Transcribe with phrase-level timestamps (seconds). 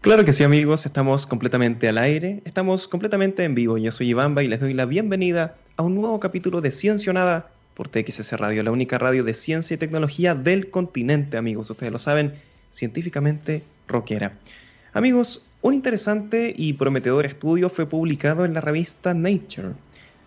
[0.00, 3.78] Claro que sí, amigos, estamos completamente al aire, estamos completamente en vivo.
[3.78, 7.50] Yo soy Ivamba y les doy la bienvenida a un nuevo capítulo de Ciencia Nada
[7.74, 11.68] por TXS Radio, la única radio de ciencia y tecnología del continente, amigos.
[11.70, 12.34] Ustedes lo saben,
[12.70, 14.34] científicamente rockera.
[14.92, 19.70] Amigos, un interesante y prometedor estudio fue publicado en la revista Nature.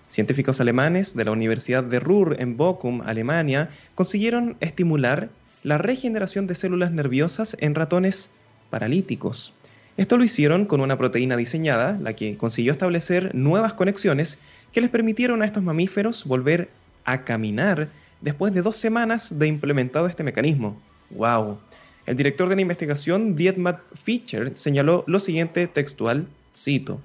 [0.10, 5.30] Científicos alemanes de la Universidad de Ruhr en Bochum, Alemania, consiguieron estimular
[5.64, 8.30] la regeneración de células nerviosas en ratones
[8.70, 9.54] paralíticos.
[10.02, 14.40] Esto lo hicieron con una proteína diseñada, la que consiguió establecer nuevas conexiones
[14.74, 16.70] que les permitieron a estos mamíferos volver
[17.06, 17.88] a caminar
[18.20, 20.76] después de dos semanas de implementado este mecanismo.
[21.12, 21.60] ¡Wow!
[22.08, 26.26] El director de la investigación, Dietmar Fischer, señaló lo siguiente textual,
[26.58, 27.00] cito,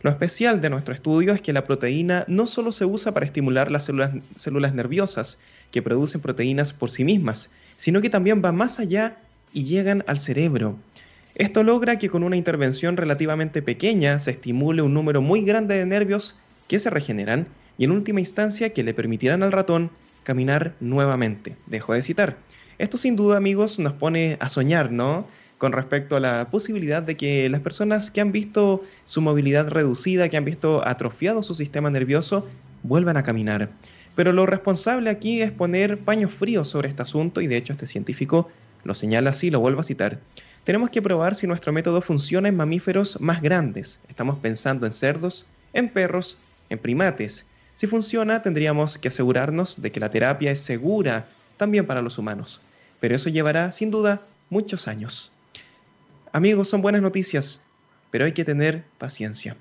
[0.00, 3.70] Lo especial de nuestro estudio es que la proteína no solo se usa para estimular
[3.70, 5.36] las células, células nerviosas
[5.72, 9.18] que producen proteínas por sí mismas, sino que también va más allá
[9.52, 10.78] y llegan al cerebro.
[11.34, 15.86] Esto logra que con una intervención relativamente pequeña se estimule un número muy grande de
[15.86, 17.46] nervios que se regeneran
[17.78, 19.90] y en última instancia que le permitirán al ratón
[20.24, 21.56] caminar nuevamente.
[21.66, 22.36] Dejo de citar.
[22.78, 25.26] Esto sin duda, amigos, nos pone a soñar, ¿no?
[25.58, 30.28] Con respecto a la posibilidad de que las personas que han visto su movilidad reducida,
[30.28, 32.48] que han visto atrofiado su sistema nervioso,
[32.82, 33.68] vuelvan a caminar.
[34.16, 37.86] Pero lo responsable aquí es poner paños fríos sobre este asunto y de hecho este
[37.86, 38.48] científico
[38.84, 40.18] lo señala así, lo vuelvo a citar.
[40.70, 43.98] Tenemos que probar si nuestro método funciona en mamíferos más grandes.
[44.08, 47.44] Estamos pensando en cerdos, en perros, en primates.
[47.74, 51.26] Si funciona, tendríamos que asegurarnos de que la terapia es segura
[51.56, 52.60] también para los humanos.
[53.00, 55.32] Pero eso llevará, sin duda, muchos años.
[56.30, 57.60] Amigos, son buenas noticias,
[58.12, 59.56] pero hay que tener paciencia.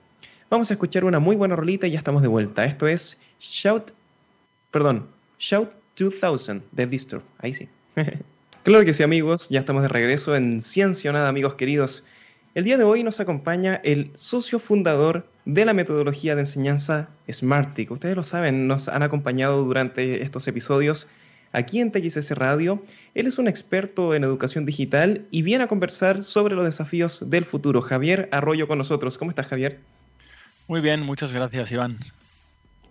[0.47, 2.65] Vamos a escuchar una muy buena rolita y ya estamos de vuelta.
[2.65, 3.93] Esto es Shout,
[4.69, 5.07] perdón,
[5.39, 7.23] Shout 2000 de Disturb.
[7.39, 7.67] Ahí sí.
[8.63, 12.03] Claro que sí, amigos, ya estamos de regreso en Ciencia o Nada, amigos queridos.
[12.55, 17.89] El día de hoy nos acompaña el socio fundador de la metodología de enseñanza Smartic.
[17.89, 21.07] Ustedes lo saben, nos han acompañado durante estos episodios
[21.53, 22.83] aquí en TXS Radio.
[23.15, 27.45] Él es un experto en educación digital y viene a conversar sobre los desafíos del
[27.45, 27.81] futuro.
[27.81, 29.17] Javier Arroyo con nosotros.
[29.17, 29.79] ¿Cómo estás, Javier?
[30.67, 31.97] Muy bien, muchas gracias, Iván.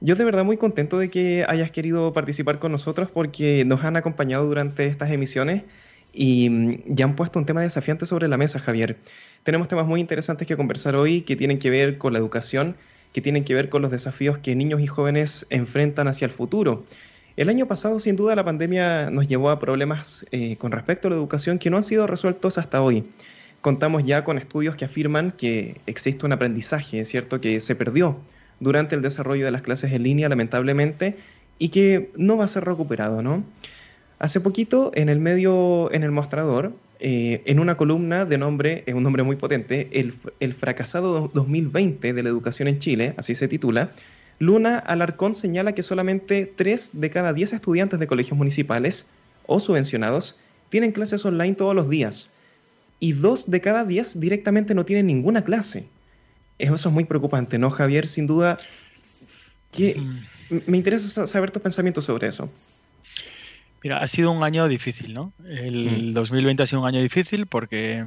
[0.01, 3.97] Yo de verdad muy contento de que hayas querido participar con nosotros porque nos han
[3.97, 5.65] acompañado durante estas emisiones
[6.13, 8.97] y mm, ya han puesto un tema desafiante sobre la mesa, Javier.
[9.43, 12.77] Tenemos temas muy interesantes que conversar hoy que tienen que ver con la educación,
[13.13, 16.85] que tienen que ver con los desafíos que niños y jóvenes enfrentan hacia el futuro.
[17.37, 21.11] El año pasado, sin duda, la pandemia nos llevó a problemas eh, con respecto a
[21.11, 23.05] la educación que no han sido resueltos hasta hoy.
[23.63, 28.17] Contamos ya con estudios que afirman que existe un aprendizaje, cierto, que se perdió
[28.61, 31.17] durante el desarrollo de las clases en línea, lamentablemente,
[31.59, 33.45] y que no va a ser recuperado, ¿no?
[34.19, 38.95] Hace poquito, en el medio, en el mostrador, eh, en una columna de nombre, es
[38.95, 43.47] un nombre muy potente, el, el fracasado 2020 de la educación en Chile, así se
[43.47, 43.93] titula,
[44.41, 49.07] Luna Alarcón señala que solamente 3 de cada 10 estudiantes de colegios municipales
[49.47, 50.37] o subvencionados
[50.69, 52.31] tienen clases online todos los días
[53.01, 55.87] y 2 de cada 10 directamente no tienen ninguna clase
[56.59, 58.09] eso es muy preocupante, ¿no, Javier?
[58.09, 58.59] Sin duda,
[59.73, 60.01] que
[60.67, 62.51] me interesa saber tus pensamientos sobre eso.
[63.83, 65.33] Mira, ha sido un año difícil, ¿no?
[65.47, 66.65] El 2020 mm.
[66.65, 68.05] ha sido un año difícil porque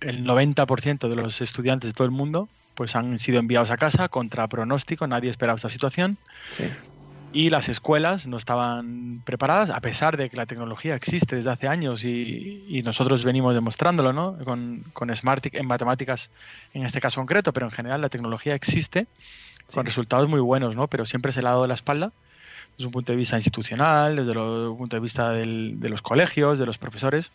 [0.00, 4.08] el 90% de los estudiantes de todo el mundo pues han sido enviados a casa
[4.08, 6.16] contra pronóstico, nadie esperaba esta situación.
[6.56, 6.64] Sí
[7.34, 11.66] y las escuelas no estaban preparadas, a pesar de que la tecnología existe desde hace
[11.66, 14.38] años y, nosotros venimos demostrándolo, ¿no?
[14.44, 16.30] Con, con Smartic en matemáticas
[16.74, 19.08] en este caso concreto, pero en general la tecnología existe
[19.72, 20.86] con resultados muy buenos, ¿no?
[20.86, 22.12] Pero siempre se le ha dado de la espalda
[22.76, 26.66] desde un punto de vista institucional, desde el punto de vista de los colegios, de
[26.66, 27.32] los profesores.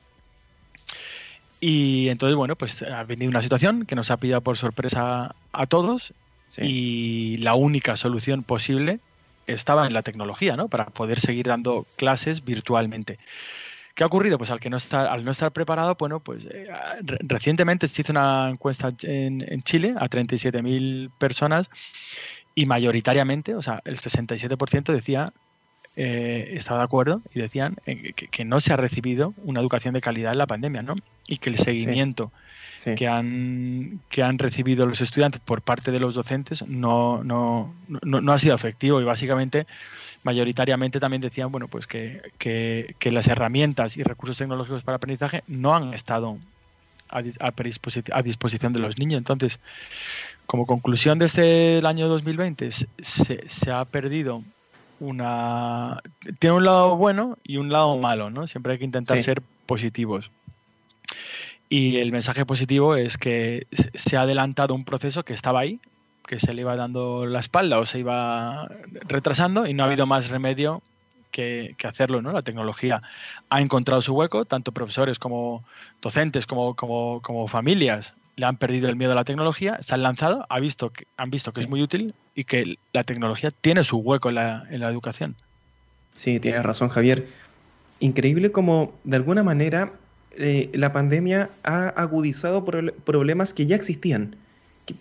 [1.59, 5.65] Y entonces, bueno, pues ha venido una situación que nos ha pillado por sorpresa a
[5.65, 6.13] todos
[6.57, 9.01] y la única solución posible
[9.53, 10.67] estaba en la tecnología, ¿no?
[10.67, 13.19] Para poder seguir dando clases virtualmente.
[13.99, 14.37] ¿Qué ha ocurrido?
[14.37, 16.67] Pues al, que no estar, al no estar preparado, bueno, pues eh,
[17.19, 21.69] recientemente se hizo una encuesta en, Chile a 37.000 personas
[22.55, 25.33] y mayoritariamente, o sea, el 67% decía,
[25.97, 29.99] eh, estaba de acuerdo y decían eh, que, no se ha recibido una educación de
[29.99, 30.95] calidad en la pandemia, ¿no?
[31.27, 32.31] Y que el seguimiento
[32.83, 38.31] que, han, que han recibido los estudiantes por parte de los docentes no, no, no,
[38.31, 39.67] ha sido efectivo y básicamente
[40.23, 45.43] mayoritariamente también decían bueno pues que, que, que las herramientas y recursos tecnológicos para aprendizaje
[45.47, 46.37] no han estado
[47.09, 49.17] a, a, disposición de los niños.
[49.17, 49.59] Entonces,
[50.45, 52.87] como conclusión de este año 2020, se,
[53.49, 54.43] se, ha perdido
[54.99, 56.01] una...
[56.39, 58.47] Tiene un lado bueno y un lado malo, ¿no?
[58.47, 60.31] Siempre hay que intentar ser positivos.
[61.69, 65.79] Y el mensaje positivo es que se ha adelantado un proceso que estaba ahí,
[66.25, 68.67] que se le iba dando la espalda o se iba
[69.07, 70.81] retrasando y no ha habido más remedio
[71.31, 72.21] que, hacerlo.
[72.21, 72.31] ¿no?
[72.31, 73.01] La tecnología
[73.49, 75.63] ha encontrado su hueco, tanto profesores como
[76.01, 80.01] docentes como, como, como familias le han perdido el miedo a la tecnología, se han
[80.01, 83.83] lanzado, ha visto que, han visto que es muy útil y que la tecnología tiene
[83.83, 85.35] su hueco en la, en la educación.
[86.15, 87.27] Sí, tienes razón, Javier.
[87.99, 89.91] Increíble como de alguna manera
[90.41, 94.37] eh, la pandemia ha agudizado problemas que ya existían,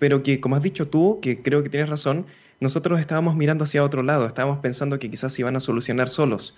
[0.00, 2.26] pero que, como has dicho tú, que creo que tienes razón,
[2.58, 6.56] nosotros estábamos mirando hacia otro lado, estábamos pensando que quizás se iban a solucionar solos.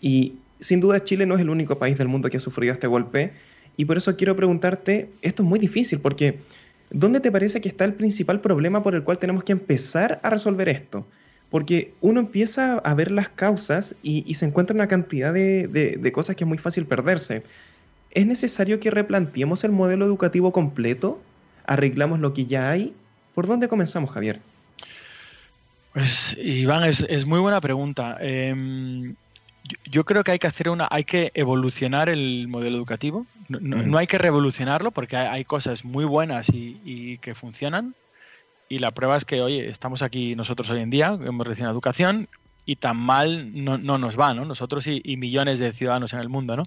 [0.00, 2.86] Y sin duda Chile no es el único país del mundo que ha sufrido este
[2.86, 3.32] golpe,
[3.76, 6.38] y por eso quiero preguntarte, esto es muy difícil, porque
[6.90, 10.30] ¿dónde te parece que está el principal problema por el cual tenemos que empezar a
[10.30, 11.04] resolver esto?
[11.50, 16.36] Porque uno empieza a ver las causas y, se encuentra una cantidad de, de cosas
[16.36, 17.42] que es muy fácil perderse.
[18.10, 21.20] ¿Es necesario que replanteemos el modelo educativo completo?
[21.66, 22.92] ¿Arreglamos lo que ya hay?
[23.34, 24.40] ¿Por dónde comenzamos, Javier?
[25.92, 28.16] Pues Iván, es, muy buena pregunta.
[28.20, 29.14] Em,
[29.90, 33.26] yo, creo que hay que hacer una, hay que evolucionar el modelo educativo.
[33.48, 37.94] No, hay que revolucionarlo porque hay, cosas muy buenas y, que funcionan.
[38.68, 42.28] Y la prueba es que, oye, estamos aquí nosotros hoy en día, hemos recibido educación
[42.66, 44.44] y tan mal no, nos va, ¿no?
[44.44, 46.64] Nosotros y, y, millones de ciudadanos en el mundo, ¿no?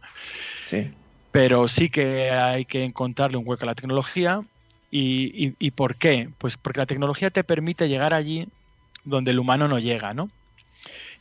[0.66, 0.92] Sí
[1.34, 4.44] pero sí que hay que encontrarle un hueco a la tecnología.
[4.92, 6.30] ¿Y, por qué?
[6.38, 8.48] Pues porque la tecnología te permite llegar allí
[9.04, 10.30] donde el humano no llega, ¿no?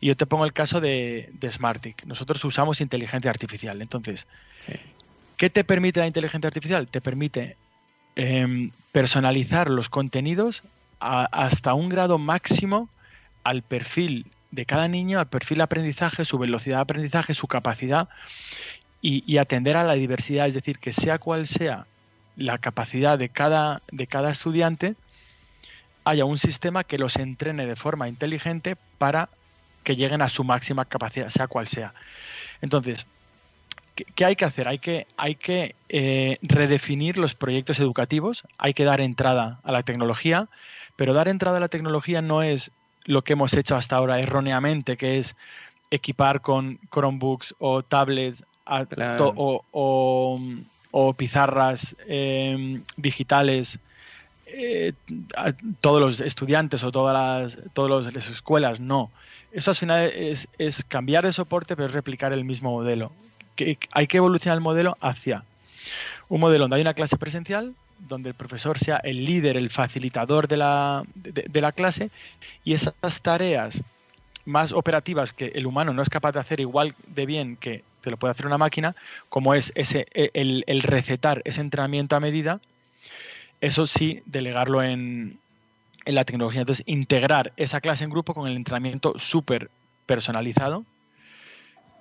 [0.01, 2.05] Y yo te pongo el caso de, Smartick.
[2.05, 3.81] Nosotros usamos inteligencia artificial.
[3.81, 4.27] Entonces,
[5.39, 6.89] ¿qué te permite la inteligencia artificial?
[6.89, 7.57] Te permite
[8.15, 10.63] em, personalizar los contenidos
[11.01, 12.91] hasta un grado máximo
[13.45, 18.11] al perfil de cada niño, al perfil de aprendizaje, su velocidad de aprendizaje, su capacidad
[19.05, 21.87] y, atender a la diversidad, es decir, que sea cual sea
[22.37, 24.95] la capacidad de cada, de cada estudiante,
[26.05, 29.29] haya un sistema que los entrene de forma inteligente para
[29.83, 31.95] que lleguen a su máxima capacidad, sea cual sea.
[32.61, 33.07] Entonces,
[34.15, 34.69] ¿qué, hay que hacer?
[34.69, 39.83] Hay que, hay que eh, redefinir los proyectos educativos, hay que dar entrada a la
[39.83, 40.49] tecnología,
[40.95, 42.71] pero dar entrada a la tecnología no es
[43.05, 45.35] lo que hemos hecho hasta ahora erróneamente, que es
[45.91, 48.45] equipar con Chromebooks o tablets
[49.73, 53.79] o, pizarras em, digitales
[54.47, 54.93] eh,
[55.37, 59.11] a todos los estudiantes o todas las, todas las escuelas, no.
[59.53, 60.49] Eso al final es,
[60.89, 63.13] cambiar de soporte, pero es replicar el mismo modelo.
[63.57, 65.45] Que hay que evolucionar el modelo hacia
[66.29, 70.49] un modelo donde hay una clase presencial, donde el profesor sea el líder, el facilitador
[70.49, 72.11] de la, de la clase,
[72.65, 73.83] y esas tareas
[74.45, 78.11] más operativas que el humano no es capaz de hacer igual de bien que te
[78.11, 78.95] lo puede hacer una máquina,
[79.29, 82.61] como es ese, e, el, recetar ese entrenamiento a medida,
[83.61, 85.39] eso sí, delegarlo en,
[86.05, 86.63] la tecnología.
[86.63, 89.71] Entonces, integrar esa clase en grupo con el entrenamiento súper
[90.05, 90.85] personalizado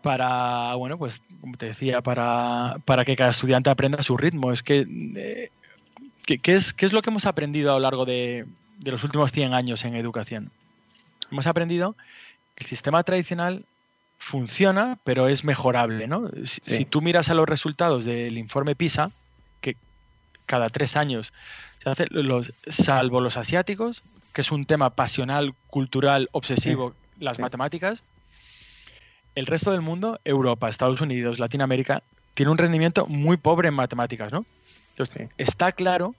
[0.01, 4.51] para, bueno, pues como te decía, para, que cada estudiante aprenda a su ritmo.
[4.51, 5.51] Es que, eh,
[6.25, 8.47] ¿qué, es, ¿qué es lo que hemos aprendido a lo largo de,
[8.79, 10.51] de los últimos 100 años en educación?
[11.31, 11.95] Hemos aprendido
[12.55, 13.65] que el sistema tradicional
[14.21, 16.29] funciona, pero es mejorable, ¿no?
[16.43, 19.09] Si, tú miras a los resultados del informe PISA,
[19.61, 19.75] que
[20.45, 21.33] cada tres años
[21.81, 28.03] se hace, los, salvo los asiáticos, que es un tema pasional, cultural, obsesivo, las matemáticas,
[29.33, 32.03] el resto del mundo, Europa, Estados Unidos, Latinoamérica,
[32.35, 34.45] tiene un rendimiento muy pobre en matemáticas, ¿no?
[34.91, 36.13] Entonces, está claro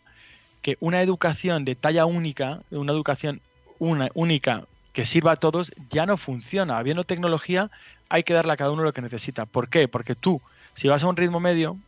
[0.60, 3.40] que una educación de talla única, una educación
[3.78, 6.78] una, única que sirva a todos ya no funciona.
[6.78, 7.70] Habiendo tecnología,
[8.08, 9.46] hay que darle a cada uno lo que necesita.
[9.46, 9.88] ¿Por qué?
[9.88, 10.40] Porque tú,
[10.74, 11.78] si vas a un ritmo medio,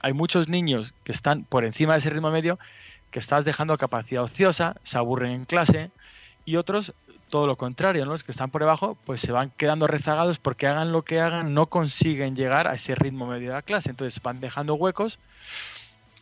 [0.00, 2.58] hay muchos niños que están por encima de ese ritmo medio
[3.10, 5.90] que estás dejando capacidad ociosa, se aburren en clase,
[6.44, 6.92] y otros
[7.30, 8.12] todo lo contrario, ¿no?
[8.12, 11.54] los que están por debajo, pues se van quedando rezagados porque hagan lo que hagan,
[11.54, 15.18] no consiguen llegar a ese ritmo medio de la clase, entonces van dejando huecos.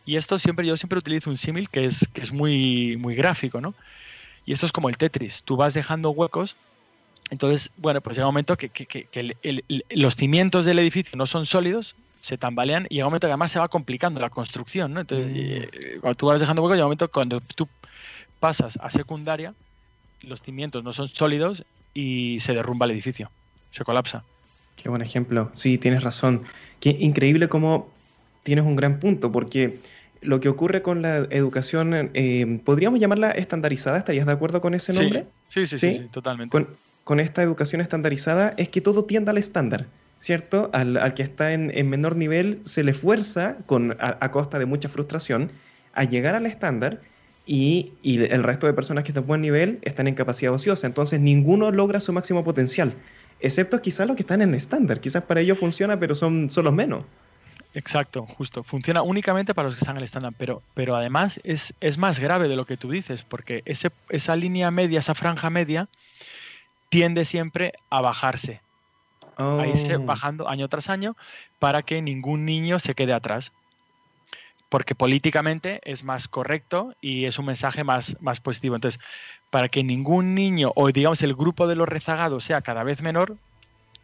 [0.05, 3.61] Y esto siempre, yo siempre utilizo un símil que es, que es muy, muy gráfico,
[3.61, 3.75] ¿no?
[4.45, 5.43] Y eso es como el Tetris.
[5.43, 6.57] Tú vas dejando huecos.
[7.31, 8.71] Entonces, bueno, pues llega un momento que,
[9.91, 13.53] los cimientos del edificio no son sólidos, se tambalean y llega un momento que además
[13.53, 15.01] se va complicando la construcción, ¿no?
[15.01, 15.37] Entonces, mm.
[15.37, 17.69] eh, cuando tú vas dejando huecos, llega un momento cuando tú
[18.39, 19.55] pasas a secundaria,
[20.21, 23.31] los cimientos no son sólidos y se derrumba el edificio,
[23.71, 24.25] se colapsa.
[24.77, 25.51] Qué buen ejemplo.
[25.53, 26.45] Sí, tienes razón.
[26.81, 27.89] Qué increíble cómo
[28.43, 29.79] tienes un gran punto, porque
[30.23, 33.99] lo que ocurre con la educación, eh, ¿podríamos llamarla estandarizada?
[33.99, 35.27] ¿Estarías de acuerdo con ese nombre?
[35.49, 36.67] Sí, sí, sí, totalmente.
[37.05, 39.87] Con, esta educación estandarizada es que todo tienda al estándar.
[40.23, 40.71] ¿cierto?
[40.73, 45.51] Al, que está en, menor nivel se le fuerza, con, a, costa de mucha frustración,
[45.95, 47.01] a llegar al estándar
[47.45, 50.87] y, el resto de personas que están en buen nivel están en capacidad ociosa.
[50.87, 52.95] Entonces ninguno logra su máximo potencial,
[53.41, 55.01] excepto quizás los que están en estándar.
[55.01, 57.05] Quizás para ellos funciona, pero son, son los menos.
[57.75, 58.63] Exacto, justo.
[58.63, 62.19] Funciona únicamente para los que están en el estándar, pero, pero además es, es, más
[62.19, 65.89] grave de lo que tú dices, porque ese, esa línea media, esa franja media,
[66.91, 68.61] tiende siempre a bajarse,
[69.39, 70.03] a irse oh.
[70.03, 71.17] bajando año tras año
[71.59, 73.53] para que ningún niño se quede atrás.
[74.69, 78.75] Porque políticamente es más correcto y es un mensaje más, más positivo.
[78.75, 79.01] Entonces,
[79.51, 83.37] para que ningún niño o digamos el grupo de los rezagados sea cada vez menor,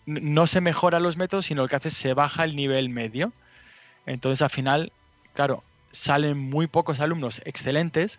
[0.07, 3.33] no se mejora los métodos, sino lo que hace es se baja el nivel medio.
[4.09, 4.93] Entonces, al final,
[5.35, 8.19] claro, salen muy pocos alumnos excelentes,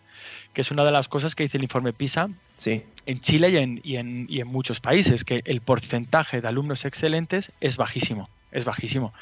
[0.53, 2.83] que es una de las cosas que dice el informe PISA sí.
[3.05, 3.81] en Chile y en,
[4.29, 9.13] y, en, muchos países, que el porcentaje de alumnos excelentes es bajísimo, es bajísimo.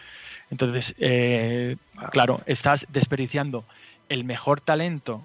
[0.49, 1.75] Entonces, eh,
[2.11, 3.65] claro, estás desperdiciando
[4.09, 5.23] el mejor talento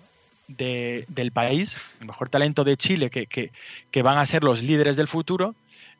[0.57, 5.09] del país, el mejor talento de Chile, que, que, van a ser los líderes del
[5.09, 5.55] futuro,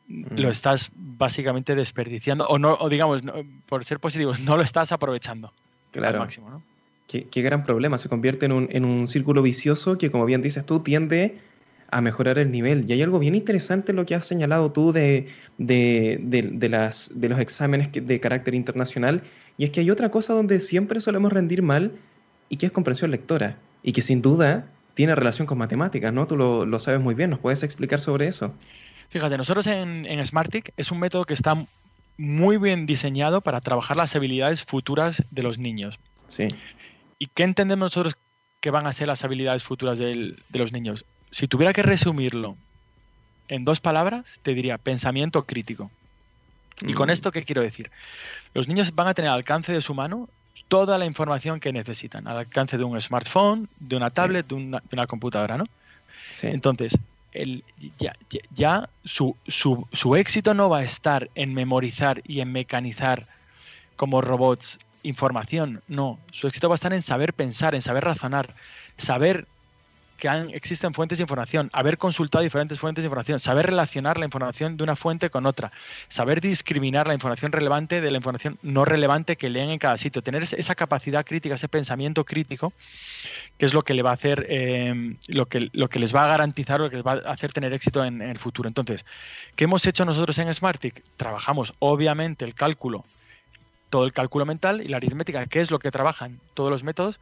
[0.07, 3.23] lo estás básicamente desperdiciando, o no, o digamos,
[3.67, 5.53] por ser positivos, no lo estás aprovechando
[5.91, 6.17] claro.
[6.17, 6.63] al máximo, ¿no?
[7.07, 10.65] Qué, gran problema, se convierte en un, en un, círculo vicioso que, como bien dices
[10.65, 11.37] tú, tiende
[11.91, 12.85] a mejorar el nivel.
[12.87, 15.27] Y hay algo bien interesante en lo que has señalado tú de,
[15.59, 19.21] de, de, las, de los exámenes de carácter internacional,
[19.57, 21.91] y es que hay otra cosa donde siempre solemos rendir mal
[22.49, 26.25] y que es comprensión lectora, y que sin duda tiene relación con matemáticas, ¿no?
[26.25, 28.53] Tú lo, lo sabes muy bien, ¿nos puedes explicar sobre eso?
[29.09, 31.55] Fíjate, nosotros en, en Smartic es un método que está
[32.17, 35.99] muy bien diseñado para trabajar las habilidades futuras de los niños.
[36.27, 36.47] Sí.
[37.19, 38.17] ¿Y qué entendemos nosotros
[38.59, 41.05] que van a ser las habilidades futuras de los niños?
[41.31, 42.55] Si tuviera que resumirlo
[43.47, 45.91] en dos palabras, te diría pensamiento crítico.
[46.81, 47.11] ¿Y con mm.
[47.11, 47.91] esto qué quiero decir?
[48.53, 50.29] Los niños van a tener al alcance de su mano
[50.67, 55.07] toda la información que necesitan, al alcance de un smartphone, de una tablet, de, una,
[55.07, 55.65] computadora, ¿no?
[56.41, 56.97] Entonces,
[58.55, 63.27] ya, su, su, éxito no va a estar en memorizar y en mecanizar
[63.95, 66.19] como robots información, no.
[66.31, 68.53] Su éxito va a estar en saber pensar, en saber razonar,
[68.97, 69.47] saber
[70.23, 74.77] que existen fuentes de información, haber consultado diferentes fuentes de información, saber relacionar la información
[74.77, 75.71] de una fuente con otra,
[76.07, 80.21] saber discriminar la información relevante de la información no relevante que leen en cada sitio,
[80.21, 82.71] tener esa capacidad crítica, ese pensamiento crítico,
[83.57, 86.23] que es lo que le va a hacer, eh, lo, que, lo que les va
[86.23, 88.69] a garantizar, lo que les va a hacer tener éxito en, el futuro.
[88.69, 89.05] Entonces,
[89.57, 91.03] ¿qué hemos hecho nosotros en Smartic?
[91.17, 93.03] Trabajamos obviamente el cálculo
[93.89, 97.19] todo el cálculo mental y la aritmética, que es lo que trabajan todos los métodos,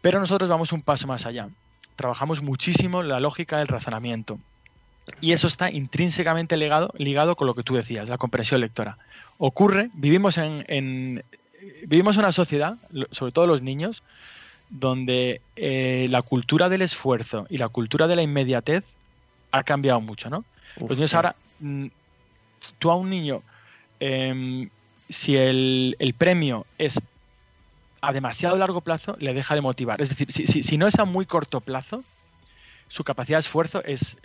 [0.00, 1.48] pero nosotros vamos un paso más allá.
[1.98, 4.38] Trabajamos muchísimo la lógica del razonamiento.
[5.20, 8.98] Y eso está intrínsecamente ligado, ligado con lo que tú decías, la comprensión lectora.
[9.36, 11.24] Ocurre, vivimos en,
[11.88, 12.76] vivimos una sociedad,
[13.10, 14.04] sobre todo los niños,
[14.70, 18.84] donde eh, la cultura del esfuerzo y la cultura de la inmediatez
[19.50, 20.44] ha cambiado mucho, ¿no?
[20.78, 21.86] los niños ahora, mm,
[22.78, 23.42] tú a un niño
[23.98, 24.70] em,
[25.08, 27.00] si el, premio es
[28.00, 30.00] a demasiado largo plazo, le deja de motivar.
[30.00, 32.04] Es decir, si, no es a muy corto plazo,
[32.88, 34.16] su capacidad de esfuerzo es,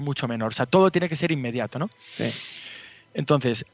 [0.00, 0.52] mucho menor.
[0.52, 1.90] O sea, todo tiene que ser inmediato, ¿no?
[1.98, 2.30] Sí.
[3.14, 3.64] Entonces,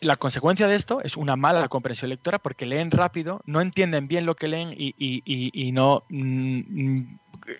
[0.00, 4.26] la consecuencia de esto es una mala comprensión lectora porque leen rápido, no entienden bien
[4.26, 7.02] lo que leen y, no mm,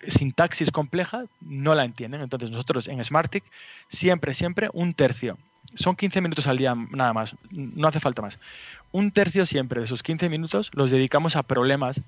[0.09, 2.21] sintaxis compleja no la entienden.
[2.21, 3.45] Entonces nosotros en Smartic
[3.89, 5.39] siempre, siempre un tercio
[5.75, 8.39] son 15 minutos al día nada más, no hace falta más.
[8.93, 12.01] Un tercio siempre de esos 15 minutos los dedicamos a problemas,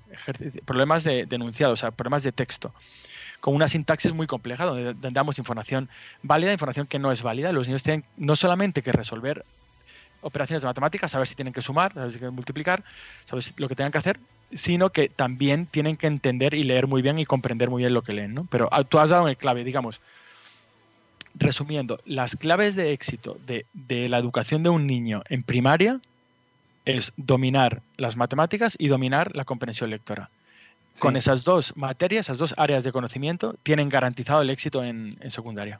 [0.65, 2.73] problemas de, denunciados, a problemas de texto,
[3.39, 5.89] con una sintaxis muy compleja, donde, damos información
[6.23, 7.51] válida, información que no es válida.
[7.51, 9.45] Los niños tienen no solamente que resolver
[10.21, 12.83] operaciones de matemáticas, saber si tienen que sumar, saber si tienen que multiplicar,
[13.25, 14.19] saber lo que tengan que hacer,
[14.51, 18.01] sino que también tienen que entender y leer muy bien y comprender muy bien lo
[18.01, 18.33] que leen.
[18.33, 18.47] ¿no?
[18.49, 20.01] Pero ah, tú has dado en el clave, digamos,
[21.39, 23.65] resumiendo, las claves de éxito de,
[24.09, 26.01] la educación de un niño en primaria
[26.85, 30.29] es dominar las matemáticas y dominar la comprensión lectora.
[30.99, 35.79] Con esas dos materias, esas dos áreas de conocimiento, tienen garantizado el éxito en, secundaria.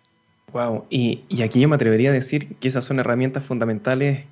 [0.54, 4.26] Wow, y, aquí yo me atrevería a decir que esas son herramientas fundamentales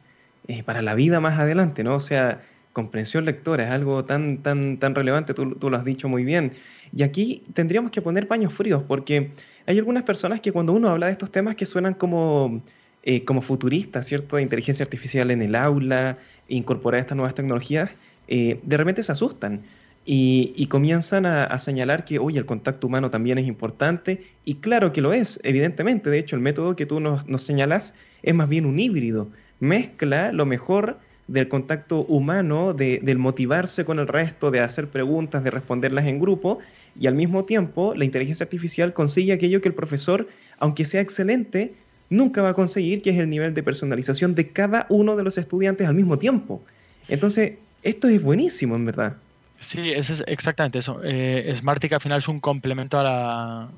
[0.47, 1.95] eh, para la vida más adelante, ¿no?
[1.95, 6.07] O sea, comprensión lectora es algo tan, tan, tan relevante, tú, tú lo has dicho
[6.07, 6.53] muy bien.
[6.95, 9.31] Y aquí tendríamos que poner paños fríos, porque
[9.65, 12.61] hay algunas personas que cuando uno habla de estos temas que suenan como,
[13.03, 14.35] eh, como futuristas, ¿cierto?
[14.35, 16.17] De inteligencia artificial en el aula,
[16.47, 17.89] incorporar estas nuevas tecnologías,
[18.27, 19.61] eh, de repente se asustan
[20.05, 25.01] y, comienzan a, señalar que, oye, el contacto humano también es importante, y claro que
[25.01, 28.67] lo es, evidentemente, de hecho, el método que tú nos, nos señalas es más bien
[28.67, 29.29] un híbrido,
[29.59, 35.43] mezcla lo mejor del contacto humano, de, del motivarse con el resto, de hacer preguntas,
[35.43, 36.59] de responderlas en grupo,
[36.99, 40.27] y al mismo tiempo la inteligencia artificial consigue aquello que el profesor,
[40.59, 41.73] aunque sea excelente,
[42.09, 45.37] nunca va a conseguir, que es el nivel de personalización de cada uno de los
[45.37, 46.63] estudiantes al mismo tiempo.
[47.07, 49.17] Entonces, esto es buenísimo, en verdad.
[49.59, 51.01] Sí, es exactamente eso.
[51.03, 53.69] Eh, Smartic al final es un complemento a la,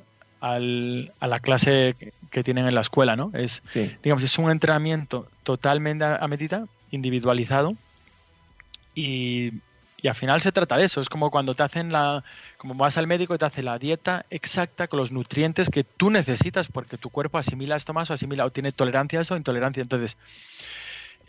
[1.20, 1.96] a la clase
[2.32, 3.32] que tienen en la escuela, ¿no?
[3.34, 3.62] Es,
[4.04, 7.76] digamos, es un entrenamiento totalmente a medida, individualizado,
[8.96, 9.54] y,
[10.02, 11.02] y, al final se trata de eso.
[11.02, 12.24] Es como cuando te hacen la,
[12.58, 16.10] como vas al médico y te hace la dieta exacta con los nutrientes que tú
[16.10, 19.38] necesitas porque tu cuerpo asimila esto más o asimila o tiene tolerancia a eso o
[19.38, 19.82] intolerancia.
[19.82, 20.18] Entonces,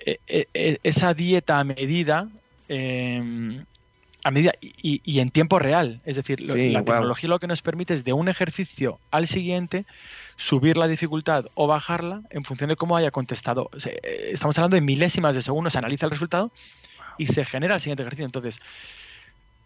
[0.04, 2.28] e, e, e, esa dieta a medida
[2.68, 3.64] em,
[4.24, 6.00] a medida y, en tiempo real.
[6.04, 9.84] Es decir, la tecnología lo que nos permite es de un ejercicio al siguiente
[10.36, 13.70] subir la dificultad o bajarla en función de cómo haya contestado.
[13.84, 16.52] Eh, estamos hablando de milésimas de segundos, se analiza el resultado
[17.18, 18.24] y se genera el siguiente ejercicio.
[18.24, 18.60] Entonces,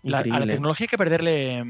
[0.05, 1.65] a la tecnología hay que perderle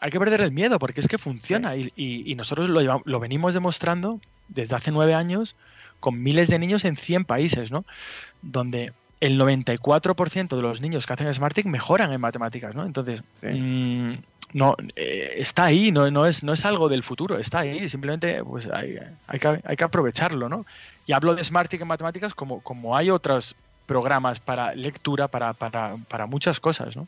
[0.00, 4.20] hay que perder el miedo porque es que funciona y, nosotros lo, lo venimos demostrando
[4.48, 5.56] desde hace nueve años
[6.00, 7.86] con miles de niños en 100 países, ¿no?
[8.42, 12.84] Donde el 94% de los niños que hacen Smarting mejoran en matemáticas, ¿no?
[12.84, 14.12] Entonces, mm,
[14.52, 18.44] no, eh, está ahí, no, no, es, no es algo del futuro, está ahí, simplemente
[18.44, 18.98] pues hay,
[19.38, 20.66] que, aprovecharlo, ¿no?
[21.06, 23.56] Y hablo de Smarting en matemáticas como, como hay otros
[23.86, 27.06] programas para lectura, para, muchas cosas, ¿no?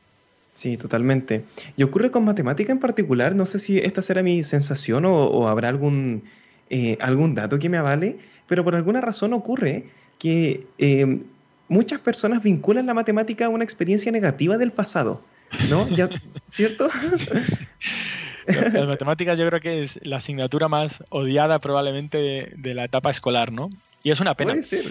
[0.54, 1.44] Sí, totalmente.
[1.76, 5.68] Y ocurre con matemática en particular, no sé si esta será mi sensación o, habrá
[5.68, 6.24] algún,
[6.70, 8.18] eh, algún dato que me avale,
[8.48, 9.84] pero por alguna razón ocurre
[10.18, 11.20] que eh,
[11.68, 15.22] muchas personas vinculan la matemática a una experiencia negativa del pasado,
[15.68, 15.86] ¿no?
[16.48, 16.88] ¿Cierto?
[18.46, 23.52] Las matemáticas yo creo que es la asignatura más odiada probablemente de, la etapa escolar,
[23.52, 23.70] ¿no?
[24.02, 24.52] Y es una pena.
[24.52, 24.84] Puede ser.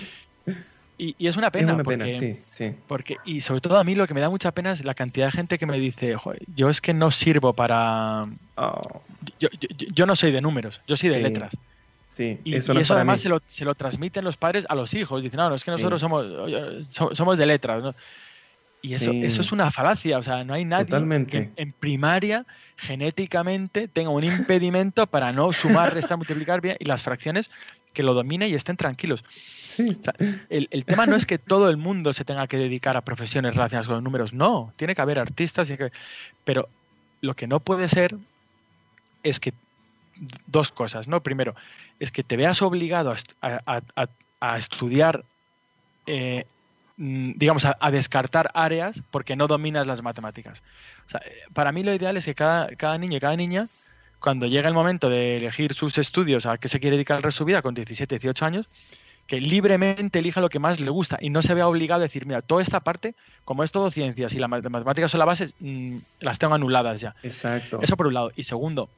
[0.98, 2.38] Y, es una pena, porque,
[2.88, 5.28] porque, y sobre todo a mí lo que me da mucha pena es la cantidad
[5.28, 6.16] de gente que me dice,
[6.56, 8.26] yo es que no sirvo para...
[8.56, 9.02] Oh.
[9.94, 11.58] Yo, no soy de números, yo soy de letras
[12.18, 15.24] y eso, además se lo, se lo, transmiten los padres a los hijos.
[15.24, 16.26] Dicen, no, no es que nosotros somos,
[16.90, 17.96] somos de letras.
[18.82, 20.18] Y eso, eso es una falacia.
[20.18, 22.46] O sea, no hay nadie que en primaria
[22.78, 27.50] genéticamente tenga un impedimento para no sumar, restar, multiplicar bien y las fracciones
[27.96, 29.24] que lo domine y estén tranquilos.
[30.50, 33.56] el, el, tema no es que todo el mundo se tenga que dedicar a profesiones
[33.56, 34.34] relacionadas con los números.
[34.34, 35.68] No, tiene que haber artistas.
[35.68, 35.92] Que,
[36.44, 36.70] pero
[37.22, 38.16] lo que no puede ser
[39.24, 39.54] es que
[40.46, 41.22] dos cosas, ¿no?
[41.22, 41.56] Primero,
[42.00, 45.26] es que te veas obligado a, estudiar,
[46.06, 46.46] eh,
[46.98, 50.62] mm, digamos, a, descartar áreas porque no dominas las matemáticas.
[51.54, 53.68] para mí lo ideal es que cada, cada niño y cada niña,
[54.26, 57.36] cuando llega el momento de elegir sus estudios, a qué se quiere dedicar el resto
[57.36, 58.68] de su vida con 17, 18 años,
[59.28, 62.26] que libremente elija lo que más le gusta y no se vea obligado a decir,
[62.26, 65.98] mira, toda esta parte, como es todo ciencias y las matemáticas son la base, mm,
[66.22, 67.14] las tengo anuladas ya.
[67.22, 67.80] Exacto.
[67.84, 68.32] Eso por un lado.
[68.36, 68.90] Y segundo,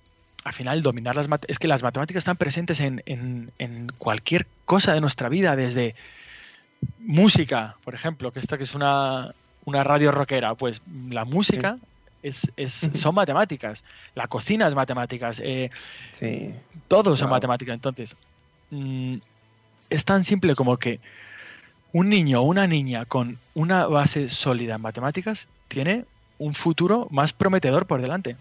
[0.45, 5.01] al final dominar las matemáticas, es que las matemáticas están presentes en, cualquier cosa de
[5.01, 5.93] nuestra vida, desde
[6.99, 9.33] música, por ejemplo, que esta que es una,
[9.65, 11.79] radio rockera, pues la música
[12.23, 12.51] es,
[12.93, 13.83] son matemáticas,
[14.15, 15.69] la cocina es matemáticas, eh,
[16.11, 16.53] sí.
[16.87, 17.75] todo son matemáticas.
[17.75, 18.15] Entonces,
[18.71, 19.15] mm,
[19.89, 20.99] es tan simple como que
[21.93, 26.05] un niño o una niña con una base sólida en matemáticas tiene
[26.37, 28.35] un futuro más prometedor por delante.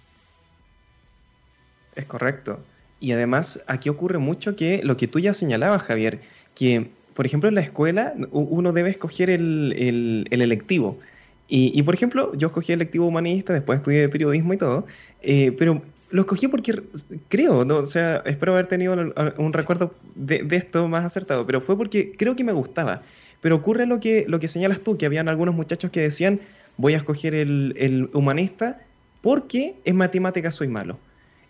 [1.94, 2.60] Es correcto.
[3.00, 6.20] Y además aquí ocurre mucho que lo que tú ya señalabas, Javier,
[6.54, 11.00] que por ejemplo en la escuela uno debe escoger el, electivo.
[11.48, 14.84] Y, por ejemplo, yo escogí el electivo humanista, después estudié periodismo y todo,
[15.22, 15.80] eh, pero
[16.10, 16.82] lo escogí porque
[17.28, 17.76] creo, ¿no?
[17.76, 18.96] o sea, espero haber tenido
[19.38, 23.02] un recuerdo de, esto más acertado, pero fue porque creo que me gustaba.
[23.42, 26.40] Pero ocurre lo que, lo que señalas tú, que habían algunos muchachos que decían,
[26.78, 28.80] voy a escoger el, el humanista
[29.20, 30.98] porque en matemáticas soy malo.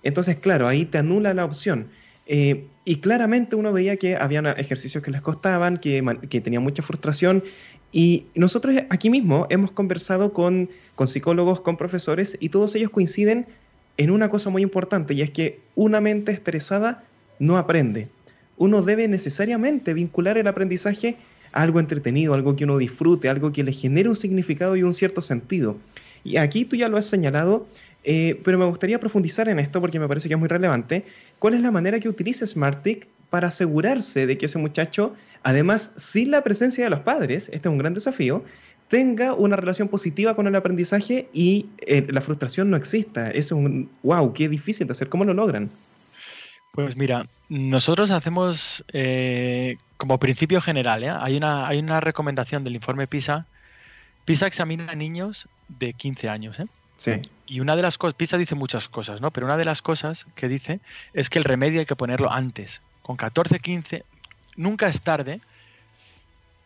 [0.02, 1.88] Entonces, claro, ahí te anula la opción.
[2.26, 6.02] Eh, y claramente uno veía que había ejercicios que les costaban, que,
[6.42, 7.42] tenían mucha frustración.
[7.96, 13.46] Y nosotros aquí mismo hemos conversado con, con psicólogos, con profesores, y todos ellos coinciden
[13.96, 17.04] en una cosa muy importante, y es que una mente estresada
[17.38, 18.08] no aprende.
[18.58, 21.16] Uno debe necesariamente vincular el aprendizaje
[21.52, 24.92] a algo entretenido, algo que uno disfrute, algo que le genere un significado y un
[24.92, 25.78] cierto sentido.
[26.22, 27.66] Y aquí tú ya lo has señalado,
[28.04, 31.06] eh, pero me gustaría profundizar en esto porque me parece que es muy relevante.
[31.38, 36.30] ¿Cuál es la manera que utiliza SmartTIC para asegurarse de que ese muchacho, además sin
[36.30, 38.44] la presencia de los padres, este es un gran desafío,
[38.88, 43.30] tenga una relación positiva con el aprendizaje y eh, la frustración no exista?
[43.30, 45.08] Eso es un, wow, qué difícil de hacer.
[45.08, 45.70] ¿Cómo lo logran?
[46.72, 51.10] Pues mira, nosotros hacemos eh, como principio general, ¿eh?
[51.10, 53.46] hay, una, hay una recomendación del informe PISA.
[54.24, 56.60] PISA examina a niños de 15 años.
[56.60, 56.66] ¿eh?
[56.98, 57.12] Sí.
[57.46, 59.30] Y una de las cosas, PISA dice muchas cosas, ¿no?
[59.30, 60.80] Pero una de las cosas que dice
[61.14, 62.82] es que el remedio hay que ponerlo antes.
[63.06, 64.04] Con 14, 15,
[64.56, 65.40] nunca es tarde,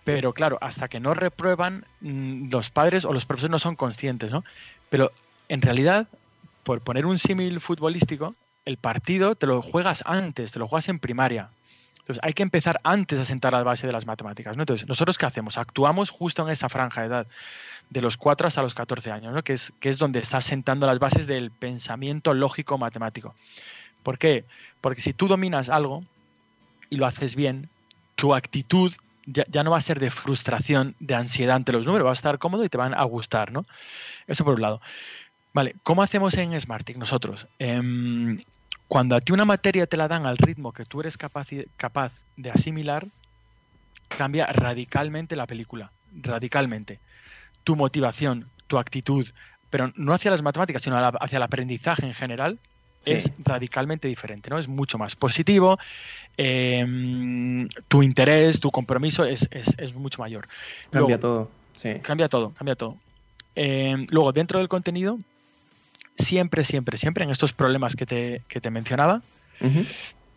[0.04, 4.30] pero claro, hasta que no reprueban, mm, los padres o los profesores no son conscientes,
[4.30, 4.42] ¿no?
[4.88, 5.12] Pero
[5.50, 6.08] en realidad,
[6.62, 10.98] por poner un símil futbolístico, el partido te lo juegas antes, te lo juegas en
[10.98, 11.50] primaria.
[11.98, 14.56] Entonces hay que empezar antes a sentar la base de las matemáticas.
[14.56, 14.62] ¿no?
[14.62, 15.58] Entonces, ¿nosotros qué hacemos?
[15.58, 17.26] Actuamos justo en esa franja de edad,
[17.90, 19.44] de los 4 hasta los 14 años, ¿no?
[19.44, 23.34] que, es, que es donde estás sentando las bases del pensamiento lógico matemático.
[24.02, 24.46] ¿Por qué?
[24.80, 26.02] Porque si tú dominas algo
[26.90, 27.70] y lo haces bien,
[28.16, 28.92] tu actitud
[29.26, 32.38] ya, no va a ser de frustración, de ansiedad ante los números, va a estar
[32.38, 33.64] cómodo y te van a gustar, ¿no?
[34.26, 34.80] Eso por un lado.
[35.52, 37.46] Vale, ¿cómo hacemos en Smartick nosotros?
[37.58, 38.42] Em,
[38.88, 42.12] cuando a ti una materia te la dan al ritmo que tú eres capaz, capaz
[42.36, 43.06] de asimilar,
[44.08, 46.98] cambia radicalmente la película, radicalmente.
[47.64, 49.28] Tu motivación, tu actitud,
[49.70, 52.58] pero no hacia las matemáticas, sino hacia el aprendizaje en general,
[53.04, 54.58] es radicalmente diferente, ¿no?
[54.58, 55.78] Es mucho más positivo,
[56.36, 59.48] em, tu interés, tu compromiso es,
[59.94, 60.46] mucho mayor.
[60.90, 61.94] Cambia todo, sí.
[62.02, 62.96] Cambia todo, cambia todo.
[63.54, 65.18] Em, luego, dentro del contenido,
[66.18, 69.22] siempre, siempre, siempre en estos problemas que te, mencionaba,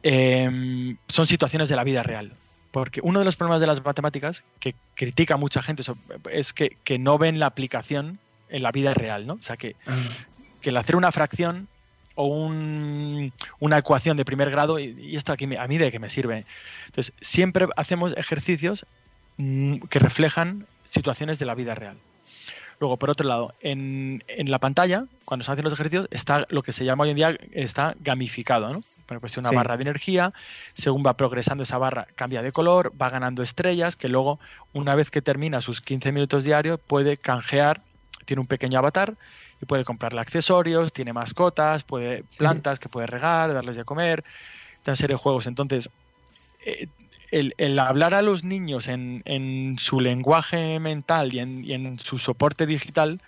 [0.03, 2.33] em, son situaciones de la vida real.
[2.71, 5.83] Porque uno de los problemas de las matemáticas que critica mucha gente
[6.31, 9.33] es que, no ven la aplicación en la vida real, ¿no?
[9.33, 9.95] O sea, que, ah.
[10.59, 11.67] que el hacer una fracción
[12.15, 16.45] o una ecuación de primer grado y, esto aquí a mí de qué me sirve.
[16.85, 18.85] Entonces, siempre hacemos ejercicios
[19.37, 21.97] mm, que reflejan situaciones de la vida real.
[22.79, 26.71] Luego, por otro lado, en, la pantalla, cuando se hacen los ejercicios, está lo que
[26.71, 28.83] se llama hoy en día está gamificado, ¿no?
[29.19, 30.33] pues una barra de energía,
[30.73, 34.39] según va progresando esa barra cambia de color, va ganando estrellas, que luego,
[34.73, 37.81] una vez que termina sus 15 minutos diarios, puede canjear,
[38.25, 39.15] tiene un pequeño avatar
[39.63, 44.23] y puede comprarle accesorios, tiene mascotas, puede plantas que puede regar, darles de comer,
[44.85, 45.47] una serie de juegos.
[45.47, 45.89] Entonces,
[46.65, 46.87] eh,
[47.31, 53.21] el, hablar a los niños en, su lenguaje mental y en, su soporte digital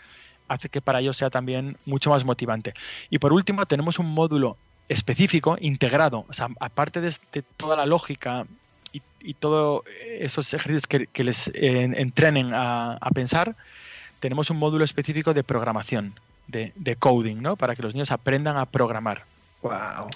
[0.48, 2.74] hace que para ellos sea también mucho más motivante.
[3.10, 4.58] Y por último, tenemos un módulo
[4.90, 7.12] específico, integrado, o sea, aparte de,
[7.58, 8.46] toda la lógica
[8.94, 9.82] y, todos
[10.20, 13.56] esos ejercicios que, les eh, entrenen a, pensar,
[14.20, 16.14] tenemos un módulo específico de programación,
[16.48, 17.56] de, coding, ¿no?
[17.56, 19.24] Para que los niños aprendan a programar.
[19.62, 20.10] Wow.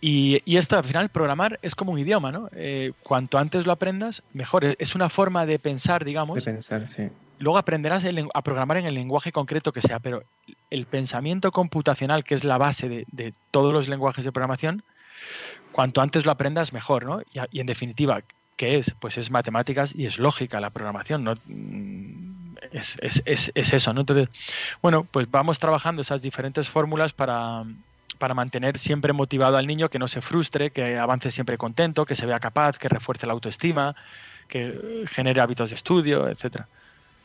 [0.00, 2.48] Y, esto, al final, programar es como un idioma, ¿no?
[2.52, 4.64] Eh, cuanto antes lo aprendas, mejor.
[4.78, 6.36] Es una forma de pensar, digamos.
[6.36, 7.10] De pensar, sí.
[7.40, 10.24] Luego aprenderás a programar en el lenguaje concreto que sea, pero
[10.68, 14.82] el pensamiento computacional, que es la base de, todos los lenguajes de programación,
[15.72, 17.22] cuanto antes lo aprendas, mejor, ¿no?
[17.50, 18.20] Y, en definitiva,
[18.56, 18.94] ¿qué es?
[19.00, 21.32] Pues es matemáticas y es lógica la programación, ¿no?
[22.72, 24.00] Es, es, es eso, ¿no?
[24.00, 24.28] Entonces,
[24.82, 27.62] bueno, pues vamos trabajando esas diferentes fórmulas para,
[28.20, 32.14] para mantener siempre motivado al niño, que no se frustre, que avance siempre contento, que
[32.14, 33.96] se vea capaz, que refuerce la autoestima,
[34.46, 36.68] que genere hábitos de estudio, etcétera.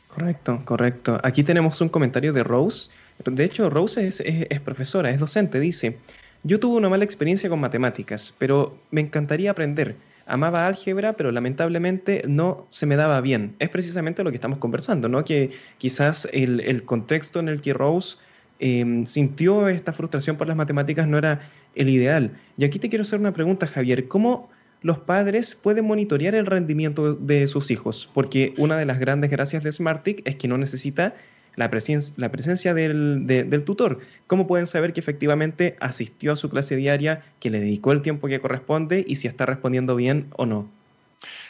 [0.08, 1.20] Correcto, correcto.
[1.22, 2.88] Aquí tenemos un comentario de Rose.
[3.24, 5.60] De hecho, Rose es, es, profesora, es docente.
[5.60, 5.98] Dice,
[6.42, 9.96] yo tuve una mala experiencia con matemáticas, pero me encantaría aprender.
[10.26, 13.54] Amaba álgebra, pero lamentablemente no se me daba bien.
[13.58, 15.24] Es precisamente lo que estamos conversando, ¿no?
[15.24, 18.16] Que quizás el, el contexto en el que Rose
[18.58, 21.40] Em, sintió esta frustración por las matemáticas no era
[21.74, 22.32] el ideal.
[22.56, 24.08] Y aquí te quiero hacer una pregunta, Javier.
[24.08, 24.48] ¿Cómo
[24.82, 28.10] los padres pueden monitorear el rendimiento de sus hijos?
[28.14, 31.14] Porque una de las grandes gracias de Smartick es que no necesita
[31.56, 31.70] la,
[32.16, 34.00] la presencia del, del, tutor.
[34.26, 38.28] ¿Cómo pueden saber que efectivamente asistió a su clase diaria, que le dedicó el tiempo
[38.28, 40.68] que corresponde y si está respondiendo bien o no?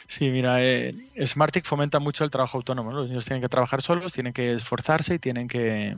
[0.07, 2.93] Sí, mira, eh, Smartick fomenta mucho el trabajo autónomo.
[2.93, 5.95] Los niños tienen que trabajar solos, tienen que esforzarse y tienen que,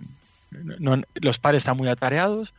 [1.21, 2.53] los padres están muy atareados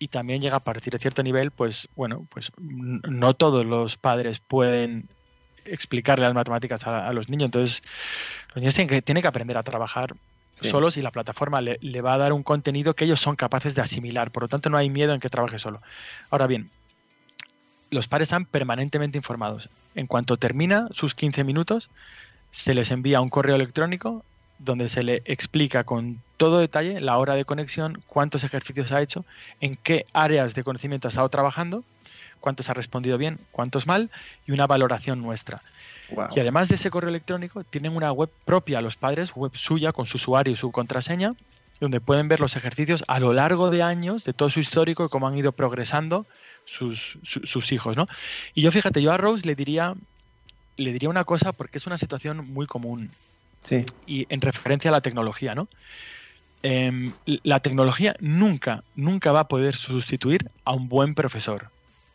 [0.00, 4.40] y también llega a partir de cierto nivel, pues bueno, pues no todos los padres
[4.40, 5.08] pueden
[5.64, 7.46] explicarle las matemáticas a, los niños.
[7.46, 7.82] Entonces,
[8.48, 10.14] los niños tienen que, tienen que aprender a trabajar
[10.54, 13.74] solos y la plataforma le, le, va a dar un contenido que ellos son capaces
[13.74, 14.30] de asimilar.
[14.30, 15.82] Por lo tanto, no hay miedo en que trabaje solo.
[16.30, 16.70] Ahora bien,
[17.90, 19.68] los padres están permanentemente informados.
[19.94, 21.90] En cuanto termina sus 15 minutos,
[22.50, 24.24] se les envía un correo electrónico
[24.58, 29.24] donde se le explica con todo detalle la hora de conexión, cuántos ejercicios ha hecho,
[29.60, 31.84] en qué áreas de conocimiento ha estado trabajando,
[32.40, 34.10] cuántos ha respondido bien, cuántos mal
[34.46, 35.62] y una valoración nuestra.
[36.34, 39.92] Y además de ese correo electrónico, tienen una web propia a los padres, web suya
[39.92, 41.34] con su usuario y su contraseña,
[41.80, 45.08] donde pueden ver los ejercicios a lo largo de años, de todo su histórico y
[45.08, 46.26] cómo han ido progresando
[46.64, 47.96] sus, sus hijos.
[47.96, 48.06] ¿no?
[48.54, 49.94] Y yo fíjate, yo a Rose le diría
[50.76, 53.10] le diría una cosa porque es una situación muy común.
[53.62, 53.84] Sí.
[54.06, 55.68] Y en referencia a la tecnología, ¿no?
[56.62, 57.12] Em,
[57.42, 61.70] la tecnología nunca, nunca va a poder sustituir a un buen profesor.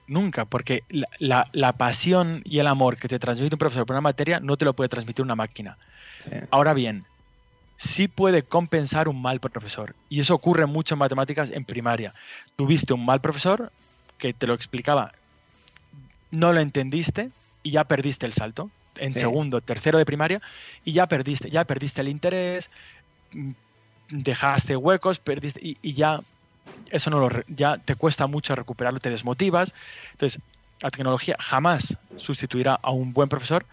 [0.10, 0.84] Nunca, porque
[1.20, 4.66] la, pasión y el amor que te transmite un profesor por una materia no te
[4.66, 5.78] lo puede transmitir una máquina.
[6.50, 7.06] Ahora bien,
[7.78, 9.94] sí puede compensar un mal profesor.
[10.10, 12.12] Y eso ocurre mucho en matemáticas en primaria.
[12.56, 13.72] Tuviste un mal profesor
[14.18, 15.14] que te lo explicaba,
[16.32, 17.30] no lo entendiste
[17.62, 18.72] y ya perdiste el salto.
[18.98, 20.42] En segundo, tercero de primaria,
[20.84, 22.72] y ya perdiste, ya perdiste el interés,
[23.32, 23.52] mm,
[24.10, 26.20] dejaste huecos, perdiste, y ya
[26.92, 29.74] eso no lo, ya te cuesta mucho recuperarlo, te desmotivas.
[30.12, 30.42] Entonces,
[30.82, 33.66] la tecnología jamás sustituirá a un buen profesor,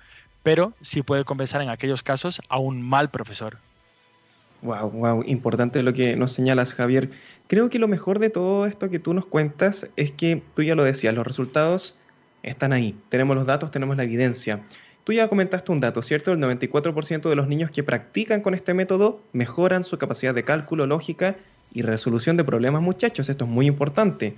[0.42, 3.59] pero sí puede compensar en aquellos casos a un mal profesor.
[4.62, 7.11] Wow, wow, importante lo que nos señalas, Javier.
[7.47, 10.75] Creo que lo mejor de todo esto que tú nos cuentas es que tú ya
[10.75, 11.99] lo decías, los resultados
[12.42, 12.99] están ahí.
[13.09, 14.62] Tenemos los datos, tenemos la evidencia.
[15.05, 16.33] Tú ya comentaste un dato, ¿cierto?
[16.33, 20.87] El 94% de los niños que practican con este método mejoran su capacidad de cálculo,
[20.87, 21.37] lógica
[21.72, 23.29] y resolución de problemas, muchachos.
[23.29, 24.35] Esto es muy importante.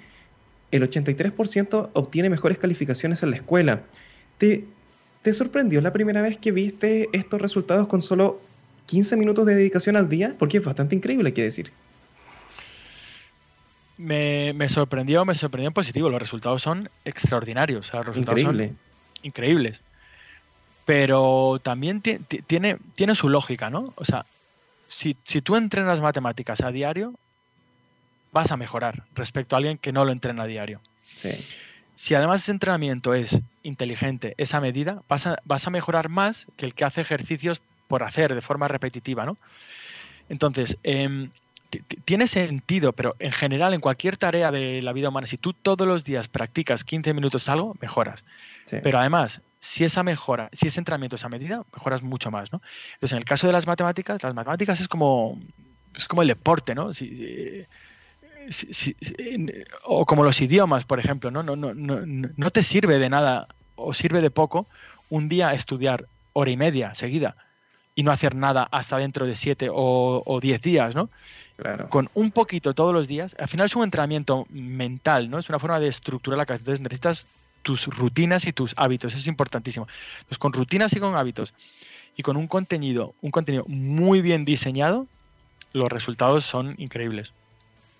[0.70, 3.82] El 83% obtiene mejores calificaciones en la escuela.
[4.38, 4.64] ¿Te,
[5.22, 8.40] ¿Te sorprendió la primera vez que viste estos resultados con solo
[8.86, 10.34] 15 minutos de dedicación al día?
[10.38, 11.72] Porque es bastante increíble, hay que decir.
[13.98, 16.08] Me, sorprendió, me sorprendió en positivo.
[16.08, 17.92] Los resultados son extraordinarios.
[17.92, 18.78] los resultados son
[19.22, 19.80] increíbles.
[20.84, 23.92] Pero también tiene, tiene su lógica, ¿no?
[23.96, 24.24] O sea,
[24.88, 27.14] si, si tú entrenas matemáticas a diario,
[28.32, 30.80] vas a mejorar respecto a alguien que no lo entrena a diario.
[31.94, 36.66] Si además ese entrenamiento es inteligente, esa medida, vas a, vas a mejorar más que
[36.66, 39.36] el que hace ejercicios por hacer de forma repetitiva, ¿no?
[40.28, 41.30] Entonces, em,
[42.04, 45.86] tiene sentido, pero en general, en cualquier tarea de la vida humana, si tú todos
[45.86, 48.24] los días practicas 15 minutos algo, mejoras.
[48.70, 52.62] Pero además, si esa mejora, si ese entrenamiento es a medida, mejoras mucho más, ¿no?
[52.94, 55.38] Entonces, en el caso de las matemáticas, las matemáticas es como,
[55.94, 56.94] es como el deporte, ¿no?
[56.94, 57.66] Si,
[59.84, 61.42] o como los idiomas, por ejemplo, ¿no?
[61.42, 64.66] No, no, no, no te sirve de nada o sirve de poco
[65.10, 67.36] un día estudiar hora y media seguida
[67.94, 71.10] y no hacer nada hasta dentro de siete o, diez días, ¿no?
[71.56, 71.88] Claro.
[71.88, 75.40] Con un poquito todos los días, al final es un entrenamiento mental, ¿no?
[75.40, 76.62] Es una forma de estructurar la cabeza.
[76.62, 77.26] Entonces necesitas
[77.62, 79.86] tus rutinas y tus hábitos, eso es importantísimo.
[80.18, 81.54] Entonces con rutinas y con hábitos
[82.16, 85.06] y con un contenido, un contenido muy bien diseñado,
[85.72, 87.32] los resultados son increíbles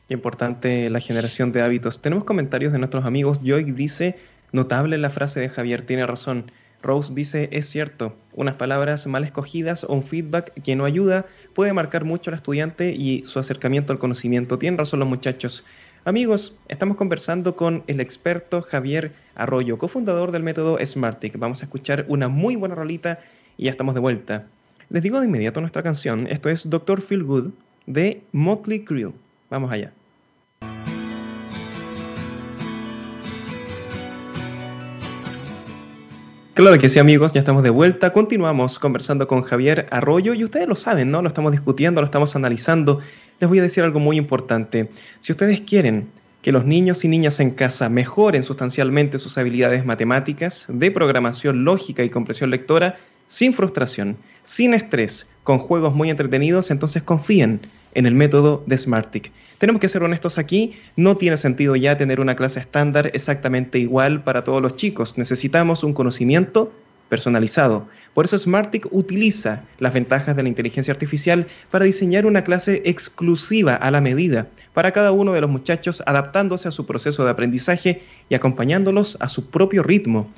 [0.09, 2.01] importante la generación de hábitos.
[2.01, 3.41] Tenemos comentarios de nuestros amigos.
[3.43, 4.19] Joy dice,
[4.53, 6.51] notable la frase de Javier, tiene razón.
[6.81, 11.73] Rose dice, es cierto, unas palabras mal escogidas o un feedback que no ayuda puede
[11.73, 14.59] marcar mucho al estudiante y su acercamiento al conocimiento.
[14.59, 15.65] Tienen razón los muchachos.
[16.09, 21.39] Amigos, estamos conversando con el experto Javier Arroyo, cofundador del método Smartic.
[21.39, 23.19] Vamos a escuchar una muy buena rolita
[23.59, 24.47] y ya estamos de vuelta.
[24.89, 26.27] Les digo de inmediato nuestra canción.
[26.27, 27.51] Esto es Doctor Feel Good
[27.85, 29.13] de Motley Crue.
[29.51, 29.93] Vamos allá.
[36.59, 38.13] Claro que sí, amigos, ya estamos de vuelta.
[38.13, 41.23] Continuamos conversando con Javier Arroyo y ustedes lo saben, ¿no?
[41.23, 42.99] Lo estamos discutiendo, lo estamos analizando.
[43.39, 44.91] Les voy a decir algo muy importante.
[45.21, 46.09] Si ustedes quieren
[46.43, 52.03] que los niños y niñas en casa mejoren sustancialmente sus habilidades matemáticas, de programación lógica
[52.03, 54.17] y compresión lectora, sin frustración,
[54.49, 57.61] sin estrés, con juegos muy entretenidos, entonces confíen
[57.93, 59.31] en el método de Smartic.
[59.59, 64.23] Tenemos que ser honestos aquí, no tiene sentido ya tener una clase estándar exactamente igual
[64.23, 65.19] para todos los chicos.
[65.19, 66.73] Necesitamos un conocimiento
[67.11, 67.89] personalizado.
[68.15, 73.75] Por eso Smartic utiliza las ventajas de la inteligencia artificial para diseñar una clase exclusiva
[73.75, 78.03] a la medida para cada uno de los muchachos, adaptándose a su proceso de aprendizaje
[78.31, 80.31] y acompañándolos a su propio ritmo.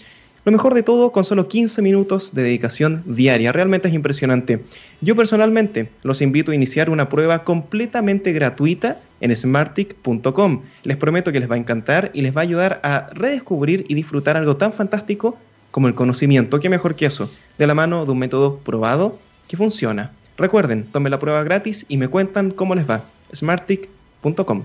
[0.42, 3.52] Lo mejor de todo con solo 15 minutos de dedicación diaria.
[3.52, 4.64] Realmente es impresionante.
[5.02, 10.62] Yo personalmente los invito a iniciar una prueba completamente gratuita en smartic.com.
[10.84, 13.94] Les prometo que les va a encantar y les va a ayudar a redescubrir y
[13.94, 15.36] disfrutar algo tan fantástico
[15.70, 16.58] como el conocimiento.
[16.58, 17.30] ¿Qué mejor que eso?
[17.58, 20.12] De la mano de un método probado que funciona.
[20.38, 23.04] Recuerden, tomen la prueba gratis y me cuentan cómo les va.
[23.34, 24.62] smartic.com.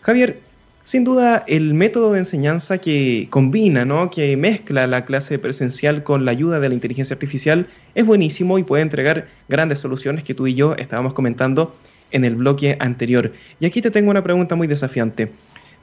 [0.00, 0.40] Javier,
[0.88, 4.08] sin duda, el método de enseñanza que combina, ¿no?
[4.08, 8.62] que mezcla la clase presencial con la ayuda de la inteligencia artificial es buenísimo y
[8.62, 11.76] puede entregar grandes soluciones que tú y yo estábamos comentando
[12.10, 13.34] en el bloque anterior.
[13.60, 15.30] Y aquí te tengo una pregunta muy desafiante.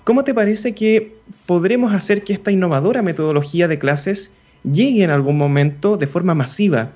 [0.05, 1.13] ¿Cómo te parece que
[1.45, 4.31] podremos hacer que esta innovadora metodología de clases
[4.63, 6.93] llegue en algún momento de forma masiva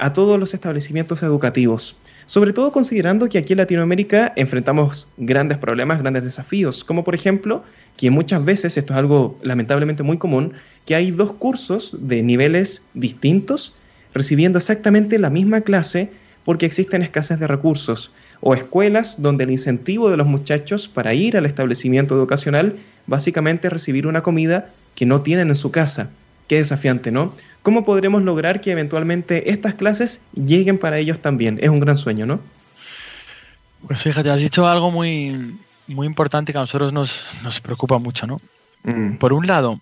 [0.00, 1.94] a todos los establecimientos educativos,
[2.26, 7.64] sobre todo considerando que aquí en Latinoamérica enfrentamos grandes problemas, grandes desafíos, como por ejemplo
[7.96, 10.52] que muchas veces, esto es algo lamentablemente muy común,
[10.86, 13.74] que hay dos cursos de niveles distintos
[14.14, 16.10] recibiendo exactamente la misma clase
[16.44, 21.36] porque existen escasez de recursos, o escuelas donde el incentivo de los muchachos para ir
[21.36, 26.10] al establecimiento educacional básicamente es recibir una comida que no tienen en su casa.
[26.52, 27.34] Qué desafiante, ¿no?
[27.62, 31.58] ¿Cómo podremos lograr que eventualmente estas clases lleguen para ellos también?
[31.62, 32.40] Es un gran sueño, ¿no?
[33.86, 38.36] Pues fíjate, has dicho algo muy, muy importante que a nosotros nos, preocupa mucho, ¿no?
[38.82, 39.16] Mm.
[39.16, 39.80] Por un lado,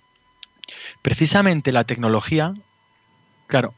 [1.02, 2.54] precisamente la tecnología,
[3.48, 3.74] claro,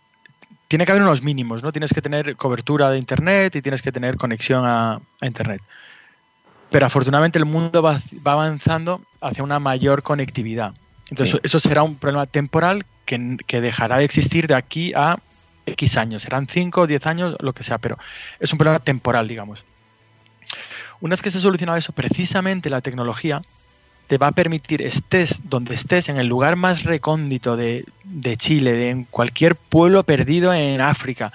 [0.69, 1.73] tiene que haber unos mínimos, ¿no?
[1.73, 5.63] Tienes que tener cobertura de Internet y tienes que tener conexión a, Internet.
[6.69, 10.75] Pero afortunadamente el mundo va, avanzando hacia una mayor conectividad.
[11.13, 15.19] Entonces eso será un problema temporal que, que, dejará de existir de aquí a
[15.67, 16.23] X años.
[16.23, 17.99] Serán 5 o 10 años, lo que sea, pero
[18.41, 19.63] es un problema temporal, digamos.
[21.03, 23.43] Una vez que se ha solucionado eso, precisamente la tecnología
[24.07, 27.85] te va a permitir, estés donde estés, en el lugar más recóndito de,
[28.39, 31.31] Chile, de en cualquier pueblo perdido en África,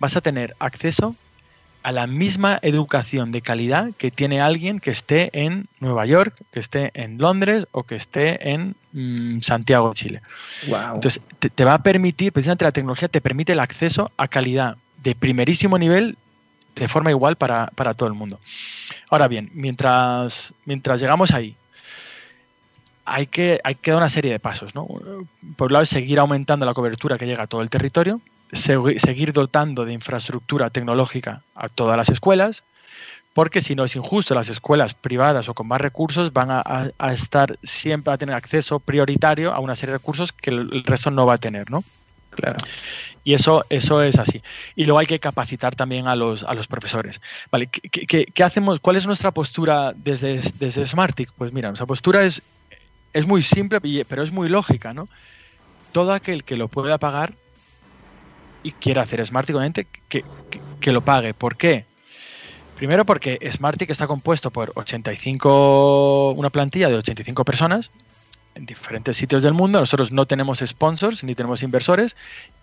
[0.00, 1.16] vas a tener acceso
[1.82, 6.60] a la misma educación de calidad que tiene alguien que esté en Nueva York, que
[6.60, 10.22] esté en Londres o que esté en mm, Santiago, Chile.
[10.66, 15.14] Entonces, te, va a permitir, precisamente la tecnología te permite el acceso a calidad de
[15.14, 16.16] primerísimo nivel
[16.74, 18.40] de forma igual para, para todo el mundo.
[19.10, 21.56] Ahora bien, mientras, mientras llegamos ahí,
[23.04, 24.74] hay que, hay que dar una serie de pasos.
[24.74, 24.86] ¿no?
[25.56, 28.20] Por un lado, es seguir aumentando la cobertura que llega a todo el territorio,
[28.52, 32.62] seguir dotando de infraestructura tecnológica a todas las escuelas,
[33.34, 37.58] porque si no es injusto, las escuelas privadas o con más recursos van a, estar
[37.62, 41.34] siempre a tener acceso prioritario a una serie de recursos que el, resto no va
[41.34, 41.84] a tener, ¿no?
[42.30, 42.56] Claro.
[43.22, 44.42] Y eso, eso es así.
[44.74, 47.20] Y luego hay que capacitar también a los, a los profesores.
[47.50, 48.80] Vale, ¿qué, qué, hacemos?
[48.80, 51.30] ¿Cuál es nuestra postura desde, desde Smartic?
[51.36, 52.42] Pues mira, nuestra postura es
[53.14, 55.08] es muy simple, pero es muy lógica, ¿no?
[55.92, 57.32] Todo aquel que lo pueda pagar
[58.64, 60.24] y quiera hacer Smartic, obviamente, que,
[60.80, 61.32] que, lo pague.
[61.32, 61.86] ¿Por qué?
[62.76, 67.90] Primero porque Smartic está compuesto por 85, una plantilla de 85 personas
[68.54, 69.80] en diferentes sitios del mundo.
[69.80, 72.16] Nosotros no tenemos sponsors ni tenemos inversores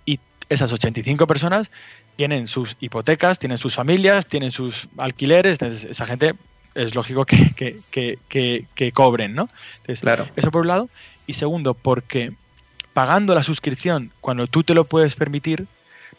[0.05, 0.19] y
[0.49, 1.71] esas 85 personas
[2.17, 5.61] tienen sus hipotecas, tienen sus familias, tienen sus alquileres.
[5.61, 6.33] esa gente
[6.75, 9.49] es lógico que, cobren, ¿no?
[9.77, 10.27] Entonces, claro.
[10.35, 10.89] Eso por un lado.
[11.27, 12.33] Y segundo, porque
[12.93, 15.67] pagando la suscripción cuando tú te lo puedes permitir,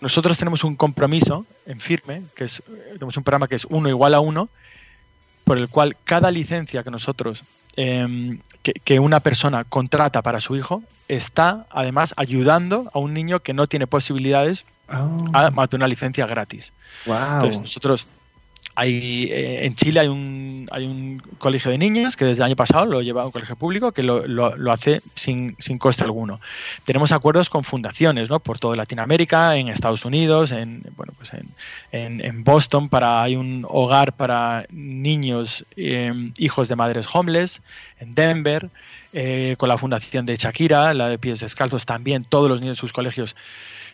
[0.03, 2.61] nosotros tenemos un compromiso en firme, que es,
[2.95, 4.49] tenemos un programa que es uno igual a uno,
[5.45, 7.45] por el cual cada licencia que nosotros,
[7.77, 13.55] em, que, una persona contrata para su hijo, está además ayudando a un niño que
[13.55, 16.73] no tiene posibilidades a, a tener una licencia gratis.
[17.07, 17.17] Wow.
[17.35, 18.09] Entonces nosotros
[18.75, 22.57] hay, eh, en Chile hay un, hay un colegio de niñas que desde el año
[22.57, 26.41] pasado lo lleva a un colegio público que lo, lo, hace sin, sin, coste alguno.
[26.85, 28.41] Tenemos acuerdos con fundaciones ¿no?
[28.41, 31.33] por toda Latinoamérica, en Estados Unidos, en, bueno, pues
[31.93, 37.61] en, en, Boston para, hay un hogar para niños em, hijos de madres homeless,
[38.01, 38.71] en Denver,
[39.13, 42.81] eh, con la fundación de Shakira, la de Pies Descalzos, también todos los niños de
[42.81, 43.37] sus colegios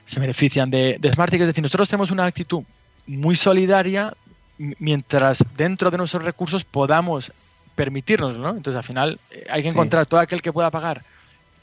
[0.07, 1.41] se benefician de, de Smartick.
[1.41, 2.62] Es decir, nosotros tenemos una actitud
[3.07, 4.14] muy solidaria
[4.59, 7.33] mientras dentro de nuestros recursos podamos
[7.75, 8.51] permitirnos, ¿no?
[8.51, 11.03] Entonces al final eh, hay que encontrar todo aquel que pueda pagar,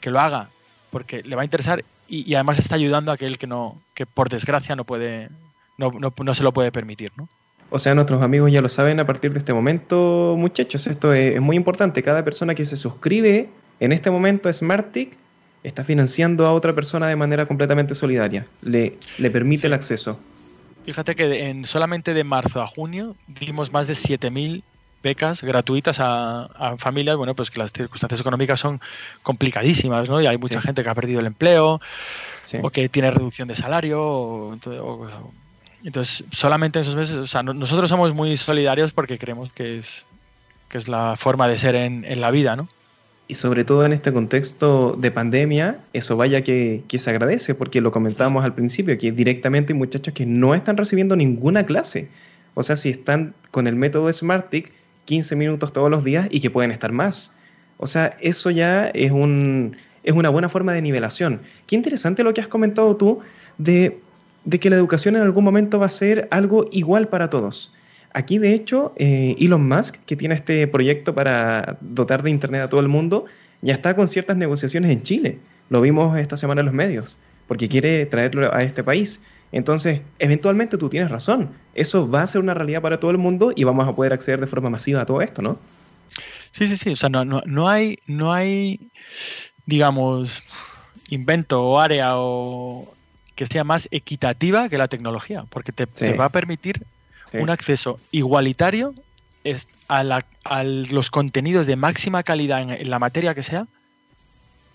[0.00, 0.48] que lo haga,
[0.90, 4.28] porque le va a interesar y, además está ayudando a aquel que no, que por
[4.28, 5.28] desgracia no puede,
[5.76, 7.28] no, no, se lo puede permitir, ¿no?
[7.68, 11.40] O sea, nuestros amigos ya lo saben a partir de este momento, muchachos, esto es,
[11.40, 12.02] muy importante.
[12.02, 13.48] Cada persona que se suscribe
[13.80, 15.16] en este momento a Smartic
[15.64, 18.46] está financiando a otra persona de manera completamente solidaria.
[18.62, 20.16] Le, le permite el acceso.
[20.86, 24.62] Fíjate que en, solamente de marzo a junio dimos más de 7.000
[25.02, 28.80] becas gratuitas a, familias, bueno, pues que las circunstancias económicas son
[29.24, 30.20] complicadísimas, ¿no?
[30.20, 31.80] Y hay mucha gente que ha perdido el empleo
[32.62, 34.56] o que tiene reducción de salario.
[35.82, 40.04] entonces, solamente en esos meses, o sea, nosotros somos muy solidarios porque creemos que es,
[40.68, 42.68] que es la forma de ser en, en la vida, ¿no?
[43.28, 47.90] Y sobre todo en este contexto de pandemia, eso vaya que, se agradece, porque lo
[47.90, 52.08] comentábamos al principio, que directamente hay muchachos que no están recibiendo ninguna clase.
[52.54, 54.72] O sea, si están con el método de Smartic
[55.06, 57.32] 15 minutos todos los días y que pueden estar más.
[57.78, 61.40] O sea, eso ya es, un, es una buena forma de nivelación.
[61.66, 63.20] Qué interesante lo que has comentado tú
[63.58, 63.98] de,
[64.44, 67.72] de que la educación en algún momento va a ser algo igual para todos.
[68.16, 72.68] Aquí, de hecho, eh, Elon Musk, que tiene este proyecto para dotar de Internet a
[72.70, 73.26] todo el mundo,
[73.60, 75.38] ya está con ciertas negociaciones en Chile.
[75.68, 79.20] Lo vimos esta semana en los medios, porque quiere traerlo a este país.
[79.52, 81.50] Entonces, eventualmente tú tienes razón.
[81.74, 84.40] Eso va a ser una realidad para todo el mundo y vamos a poder acceder
[84.40, 85.58] de forma masiva a todo esto, ¿no?
[86.52, 86.92] Sí, sí, sí.
[86.92, 88.88] O sea, no, no, no hay, no hay,
[89.66, 90.42] digamos,
[91.10, 92.94] invento o área o
[93.34, 96.82] que sea más equitativa que la tecnología, porque te, va a permitir
[97.40, 98.94] un acceso igualitario
[99.88, 103.66] a, los contenidos de máxima calidad en, la materia que sea,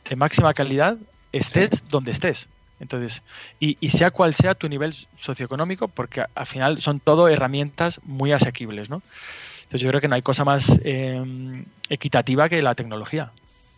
[0.09, 0.97] de máxima calidad,
[1.31, 2.47] estés donde estés.
[2.79, 3.21] Entonces,
[3.59, 8.89] y, sea cual sea tu nivel socioeconómico, porque al final son todo herramientas muy asequibles,
[8.89, 9.03] ¿no?
[9.59, 13.31] Entonces yo creo que no hay cosa más em, equitativa que la tecnología.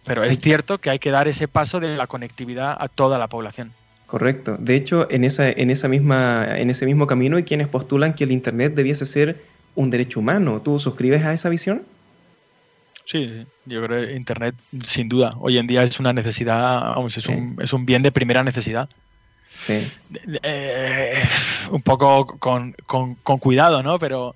[0.05, 3.27] Pero es cierto que hay que dar ese paso de la conectividad a toda la
[3.27, 3.73] población.
[4.13, 4.57] Correcto.
[4.59, 8.25] De hecho, en, esa, en, esa misma, en ese mismo camino hay quienes postulan que
[8.25, 9.37] el Internet debiese ser
[9.73, 10.61] un derecho humano.
[10.61, 11.81] ¿Tú suscribes a esa visión?
[13.05, 14.53] Sí, yo creo que Internet,
[14.85, 18.11] sin duda, hoy en día es una necesidad, vamos, es, un, es un bien de
[18.11, 18.87] primera necesidad.
[19.51, 19.83] Sí.
[20.43, 21.23] Eh,
[21.71, 23.97] un poco con, con, con, cuidado, ¿no?
[23.97, 24.35] Pero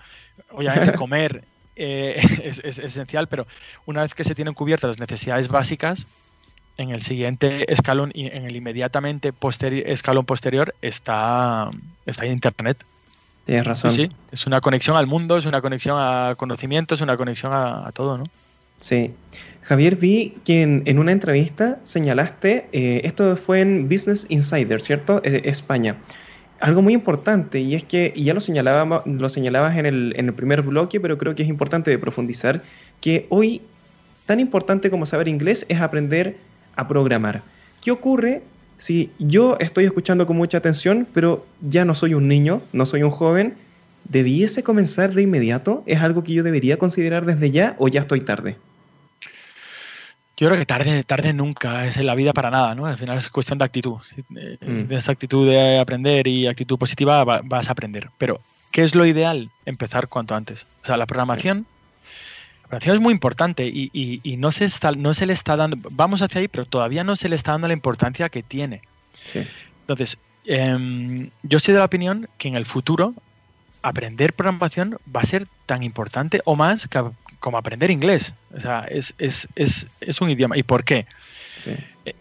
[0.54, 1.44] obviamente comer
[1.76, 3.46] eh, es, es, esencial, pero
[3.86, 6.08] una vez que se tienen cubiertas las necesidades básicas,
[6.78, 9.34] en el siguiente escalón en el inmediatamente
[9.86, 11.70] escalón posterior está,
[12.06, 12.78] está Internet.
[13.46, 13.92] Tienes razón.
[13.92, 17.92] Sí, es una conexión al mundo, es una conexión a conocimiento, es una conexión a,
[17.94, 18.26] todo, ¿no?
[18.80, 19.14] Sí.
[19.64, 25.22] Javier, vi que en, una entrevista señalaste, eh, esto fue en Business Insider, ¿cierto?
[25.24, 25.96] Eh, España.
[26.60, 30.28] Algo muy importante, y es que, y ya lo, señalaba, lo señalabas en el, en
[30.28, 32.64] el primer bloque, pero creo que es importante de profundizar,
[33.00, 33.62] que hoy
[34.26, 36.36] tan importante como saber inglés es aprender
[36.78, 37.42] a programar.
[37.84, 38.44] ¿Qué ocurre
[38.78, 43.04] si yo estoy escuchando con mucha atención, pero ya no soy un niño, no soy
[43.04, 43.56] un joven?
[44.06, 45.84] ¿Debiese comenzar de inmediato?
[45.86, 48.56] ¿Es algo que yo debería considerar desde ya o ya estoy tarde?
[50.38, 52.86] Yo creo que tarde, tarde nunca es en la vida para nada, ¿no?
[52.86, 53.98] Al final es cuestión de actitud.
[54.06, 54.86] Si eh, mm.
[54.86, 58.10] tienes actitud de aprender y actitud positiva, vas a aprender.
[58.20, 58.40] Pero,
[58.72, 59.50] ¿qué es lo ideal?
[59.66, 60.68] Empezar cuanto antes.
[60.84, 61.66] O sea, la programación
[62.68, 66.42] operación es muy importante y, no, se está, no se le está dando, vamos hacia
[66.42, 68.82] ahí, pero todavía no se le está dando la importancia que tiene.
[69.82, 73.14] Entonces, em, yo estoy de la opinión que en el futuro
[73.82, 76.90] aprender programación va a ser tan importante o más
[77.40, 78.34] como aprender inglés.
[78.56, 79.16] O sea, es,
[80.20, 80.58] un idioma.
[80.58, 81.06] ¿Y por qué?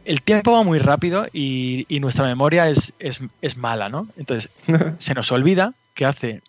[0.05, 4.09] El tiempo va muy rápido y, nuestra memoria es, es, mala, ¿no?
[4.17, 4.51] Entonces,
[4.99, 6.43] se nos olvida que hace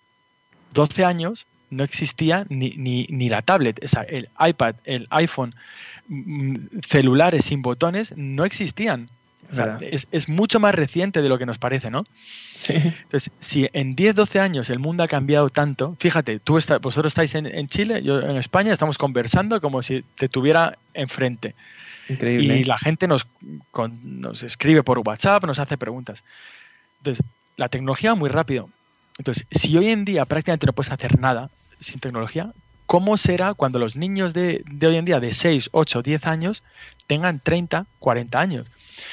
[0.73, 5.55] 12 años no existía ni, ni, la tablet, o sea, el iPad, el iPhone,
[6.07, 6.55] mm,
[6.85, 9.09] celulares sin botones no existían.
[9.81, 12.03] es, mucho más reciente de lo que nos parece, ¿no?
[12.53, 12.73] Sí.
[12.73, 17.11] Entonces, si en 10, 12 años el mundo ha cambiado tanto, fíjate, tú está, vosotros
[17.11, 21.55] estáis en, Chile, yo en España, estamos conversando como si te tuviera enfrente.
[22.09, 22.57] Increíble.
[22.57, 23.25] Y la gente nos,
[24.03, 26.23] nos escribe por WhatsApp, nos hace preguntas.
[26.99, 27.23] Entonces,
[27.57, 28.69] la tecnología muy rápido.
[29.17, 31.49] Entonces, si hoy en día prácticamente no puedes hacer nada
[31.79, 32.51] sin tecnología,
[32.85, 36.63] ¿cómo será cuando los niños de, hoy en día de 6, 8, 10 años
[37.07, 38.67] tengan 30, 40 años?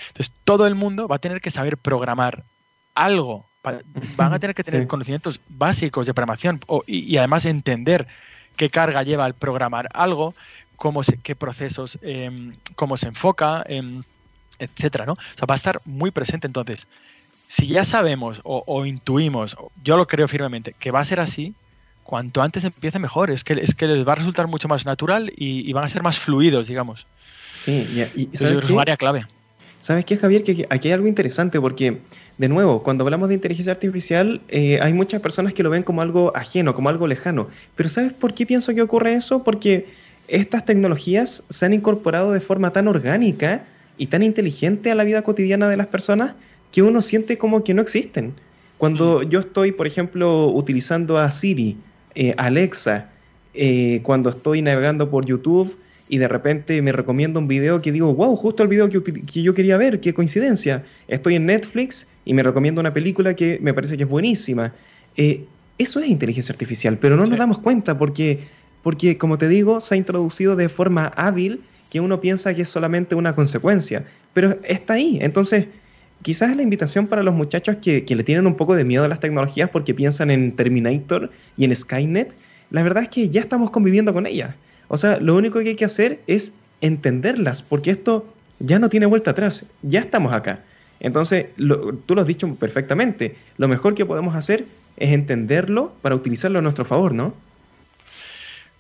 [0.09, 2.45] Entonces, todo el mundo va a tener que saber programar
[2.95, 3.47] algo.
[4.17, 8.07] Van a tener que tener conocimientos básicos de programación y, además entender
[8.57, 10.35] qué carga lleva el programar algo,
[10.77, 14.03] cómo qué procesos, em, cómo se enfoca, em,
[14.59, 15.15] etcétera, ¿no?
[15.15, 16.47] O sea, va a estar muy presente.
[16.47, 16.87] Entonces,
[17.49, 21.55] si ya sabemos o, intuimos, yo lo creo firmemente, que va a ser así,
[22.03, 23.31] cuanto antes empiece mejor.
[23.31, 26.03] Es que, es que les va a resultar mucho más natural y, van a ser
[26.03, 27.07] más fluidos, digamos.
[27.55, 29.27] Sí, y, es un área clave.
[29.81, 30.43] ¿Sabes qué, Javier?
[30.43, 32.01] Que aquí hay algo interesante porque,
[32.39, 36.01] de nuevo, cuando hablamos de inteligencia artificial, eh, hay muchas personas que lo ven como
[36.01, 37.49] algo ajeno, como algo lejano.
[37.77, 39.45] Pero ¿sabes por qué pienso que ocurre eso?
[39.45, 39.89] Porque
[40.27, 43.65] estas tecnologías se han incorporado de forma tan orgánica
[43.99, 46.35] y tan inteligente a la vida cotidiana de las personas
[46.75, 48.35] que uno siente como que no existen.
[48.79, 51.77] Cuando yo estoy, por ejemplo, utilizando a Siri,
[52.17, 53.11] eh, Alexa,
[53.55, 55.77] eh, cuando estoy navegando por YouTube
[56.09, 59.01] y de repente me recomienda un video que digo, wow, justo el video que,
[59.41, 60.85] yo quería ver, qué coincidencia.
[61.07, 64.73] Estoy en Netflix y me recomienda una película que me parece que es buenísima.
[65.17, 65.45] Eh,
[65.79, 68.41] eso es inteligencia artificial, pero no nos damos cuenta porque,
[68.83, 72.69] porque, como te digo, se ha introducido de forma hábil que uno piensa que es
[72.69, 75.19] solamente una consecuencia, pero está ahí.
[75.23, 75.67] Entonces,
[76.25, 79.09] quizás es la invitación para los muchachos que, le tienen un poco de miedo a
[79.09, 82.35] las tecnologías porque piensan en Terminator y en Skynet.
[82.71, 84.55] La verdad es que ya estamos conviviendo con ellas.
[84.89, 88.27] O sea, lo único que hay que hacer es entenderlas, porque esto
[88.59, 90.61] ya no tiene vuelta atrás, ya estamos acá.
[90.99, 94.65] Entonces, tú lo has dicho perfectamente, lo mejor que podemos hacer
[94.97, 97.35] es entenderlo para utilizarlo a nuestro favor, ¿no?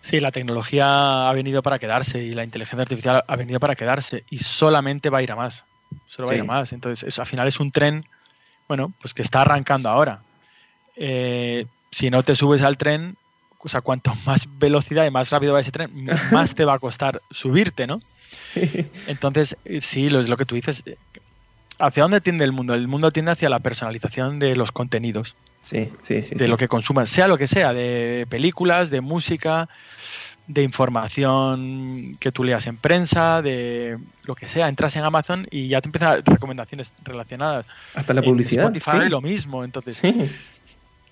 [0.00, 4.24] Sí, la tecnología ha venido para quedarse y la inteligencia artificial ha venido para quedarse
[4.30, 5.64] y solamente va a ir a más
[6.06, 6.72] solo va a ir más.
[6.72, 8.04] Entonces, al final es un tren
[8.68, 10.20] bueno, pues que está arrancando ahora.
[10.96, 13.16] Eh, si no te subes al tren,
[13.58, 15.90] o sea, cuanto más velocidad y más rápido va ese tren,
[16.32, 18.00] más te va a costar subirte, ¿no?
[19.06, 20.82] Entonces, eh, sí, lo es lo que tú dices.
[21.78, 22.74] ¿Hacia dónde tiende el mundo?
[22.74, 25.36] El mundo tiende hacia la personalización de los contenidos.
[25.60, 26.34] Sí, sí, sí.
[26.34, 29.68] De lo que consuman, sea lo que sea, de películas, de música,
[30.46, 34.68] de información que tú leas en prensa, de lo que sea.
[34.68, 37.66] Entras en Amazon y ya te empiezan recomendaciones relacionadas.
[37.94, 38.66] Hasta la publicidad.
[38.74, 39.64] Spotify lo mismo.
[39.64, 40.00] Entonces,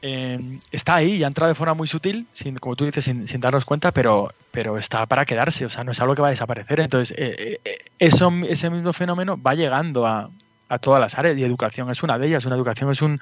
[0.02, 3.64] eh, está ahí, ya entra de forma muy sutil, sin, como tú dices, sin, darnos
[3.64, 5.64] cuenta, pero, pero está para quedarse.
[5.64, 6.80] O sea, no es algo que va a desaparecer.
[6.80, 10.28] Entonces, eh, eh, eso, ese mismo fenómeno va llegando a,
[10.68, 12.44] a todas las áreas y educación es una de ellas.
[12.44, 13.20] Una educación es un,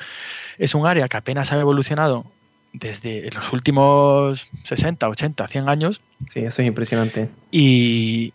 [0.59, 2.25] es un área que apenas ha evolucionado
[2.73, 6.01] desde los últimos 60, 80, 100 años.
[6.29, 7.29] Sí, eso es impresionante.
[7.51, 8.33] Y,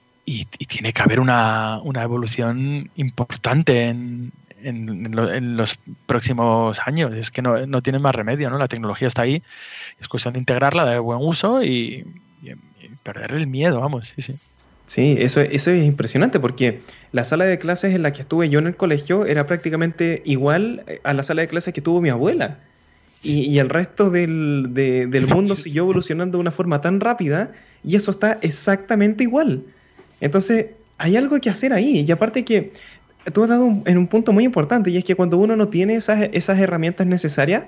[0.68, 4.32] tiene que haber una, evolución importante en,
[5.58, 5.78] los
[6.08, 7.14] próximos años.
[7.14, 8.58] Es que no, no tiene más remedio, ¿no?
[8.58, 9.44] La tecnología está ahí,
[10.00, 12.06] es cuestión de integrarla, de buen uso y,
[13.04, 14.34] perder el miedo, vamos, sí, sí.
[14.88, 16.82] Sí, eso, eso es impresionante porque
[17.12, 20.84] la sala de clases en la que estuve yo en el colegio era prácticamente igual
[21.04, 22.60] a la sala de clases que tuvo mi abuela.
[23.26, 27.52] Y, el resto del, del mundo siguió evolucionando de una forma tan rápida
[27.84, 29.64] y eso está exactamente igual.
[30.22, 30.68] Entonces,
[30.98, 32.06] hay algo que hacer ahí.
[32.08, 32.72] Y aparte que
[33.34, 35.96] tú has dado en un punto muy importante y es que cuando uno no tiene
[35.96, 37.64] esas, esas herramientas necesarias,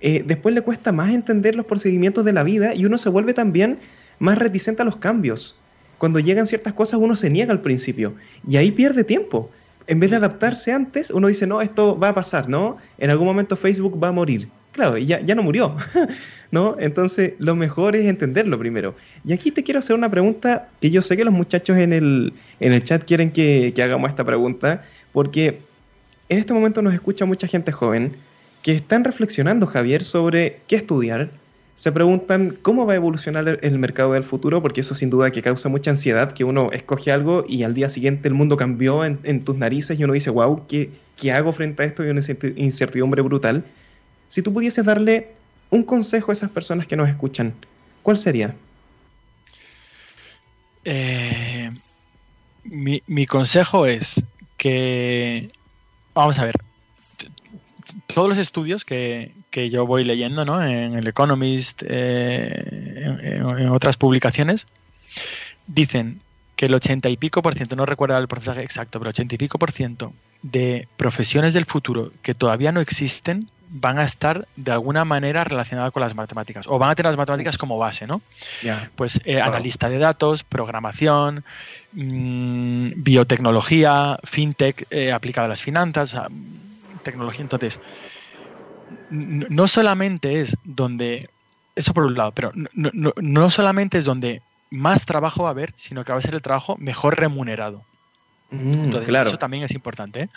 [0.00, 3.34] eh, después le cuesta más entender los procedimientos de la vida y uno se vuelve
[3.34, 3.78] también
[4.18, 5.56] más reticente a los cambios
[6.02, 9.52] cuando llegan ciertas cosas uno se niega al principio y ahí pierde tiempo.
[9.86, 12.78] En vez de adaptarse antes, uno dice, no, esto va a pasar, ¿no?
[12.98, 14.48] En algún momento Facebook va a morir.
[14.72, 15.76] Claro, ya, ya no murió,
[16.50, 16.76] ¿no?
[16.78, 18.94] Entonces, lo mejor es entenderlo primero.
[19.24, 22.32] Y aquí te quiero hacer una pregunta que yo sé que los muchachos en el,
[22.58, 25.58] en el chat quieren que, que hagamos esta pregunta, porque
[26.28, 28.16] en este momento nos escucha mucha gente joven
[28.62, 31.28] que están reflexionando, Javier, sobre qué estudiar,
[31.74, 35.42] se preguntan cómo va a evolucionar el mercado del futuro, porque eso sin duda que
[35.42, 39.44] causa mucha ansiedad, que uno escoge algo y al día siguiente el mundo cambió en,
[39.44, 42.04] tus narices y uno dice, wow, ¿qué, ¿qué, hago frente a esto?
[42.06, 42.20] Y una
[42.56, 43.64] incertidumbre brutal.
[44.32, 45.28] Si tú pudieses darle
[45.68, 47.52] un consejo a esas personas que nos escuchan,
[48.02, 48.54] ¿cuál sería?
[50.86, 51.70] Eh,
[52.64, 54.24] mi, mi consejo es
[54.56, 55.50] que,
[56.14, 56.54] vamos a ver,
[58.06, 59.34] todos los estudios que,
[59.70, 60.64] yo voy leyendo ¿no?
[60.64, 64.66] en el Economist, eh, en, otras publicaciones,
[65.66, 66.22] dicen
[66.56, 69.38] que el 80 y pico por ciento, no recuerdo el porcentaje exacto, pero 80 y
[69.38, 74.70] pico por ciento de profesiones del futuro que todavía no existen van a estar de
[74.70, 78.20] alguna manera relacionadas con las matemáticas o van a tener las matemáticas como base, ¿no?
[78.96, 81.42] Pues eh, analista de datos, programación,
[81.92, 86.14] mm, biotecnología, fintech eh, aplicada a las finanzas,
[87.02, 87.40] tecnología.
[87.40, 87.80] Entonces,
[89.08, 91.28] no solamente es donde,
[91.74, 96.04] eso por un lado, pero no, solamente es donde más trabajo va a haber, sino
[96.04, 97.84] que va a ser el trabajo mejor remunerado.
[98.52, 99.30] Mm, Entonces, claro.
[99.30, 100.22] eso también es importante.
[100.22, 100.28] ¿eh?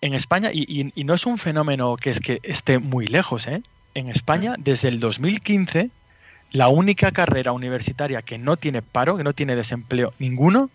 [0.00, 3.62] En España, y, no es un fenómeno que es que esté muy lejos, ¿eh?
[3.94, 5.90] en España, desde el 2015,
[6.50, 10.70] la única carrera universitaria que no tiene paro, que no tiene desempleo ninguno,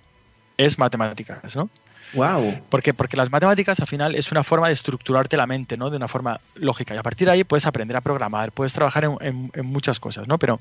[0.57, 1.69] es matemáticas, ¿no?
[2.13, 2.61] Wow.
[2.69, 5.89] Porque las matemáticas al final es una forma de estructurarte la mente, ¿no?
[5.89, 6.95] De una forma lógica.
[6.95, 10.37] Y a partir de ahí puedes aprender a programar, puedes trabajar en, muchas cosas, ¿no?
[10.37, 10.57] Pero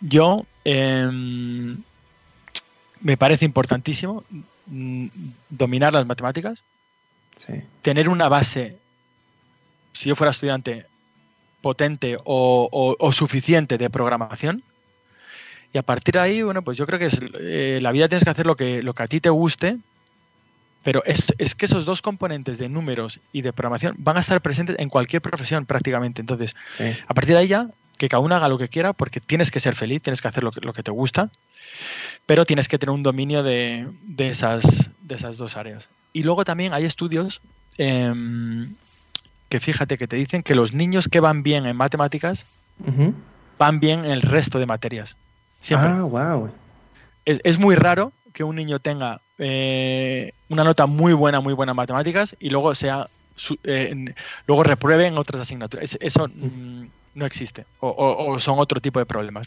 [0.00, 1.76] yo em,
[3.00, 4.40] me parece importantísimo mm,
[5.48, 6.62] dominar las matemáticas,
[7.82, 8.76] tener una base,
[9.92, 10.86] si yo fuera estudiante,
[11.60, 14.62] potente o, suficiente de programación.
[15.72, 18.24] Y a partir de ahí, bueno, pues yo creo que es, eh, la vida tienes
[18.24, 19.78] que hacer lo que, lo que a ti te guste,
[20.82, 24.76] pero es, que esos dos componentes de números y de programación van a estar presentes
[24.78, 26.20] en cualquier profesión prácticamente.
[26.20, 26.54] Entonces,
[27.06, 27.68] a partir de ahí ya,
[28.02, 30.42] que cada uno haga lo que quiera, porque tienes que ser feliz, tienes que hacer
[30.42, 31.30] lo que, lo que te gusta,
[32.26, 33.86] pero tienes que tener un dominio de,
[34.18, 35.88] esas, de esas dos áreas.
[36.12, 37.40] Y luego también hay estudios
[37.78, 38.74] em,
[39.48, 42.44] que fíjate que te dicen que los niños que van bien en matemáticas
[43.56, 45.16] van bien en el resto de materias.
[45.70, 46.50] Ah, wow.
[47.24, 51.76] es muy raro que un niño tenga eh, una nota muy buena, muy buena en
[51.76, 53.06] matemáticas y luego sea
[53.62, 54.12] eh,
[54.48, 55.96] luego repruebe en otras asignaturas.
[56.00, 59.46] Eso mm, no existe o, son otro tipo de problemas.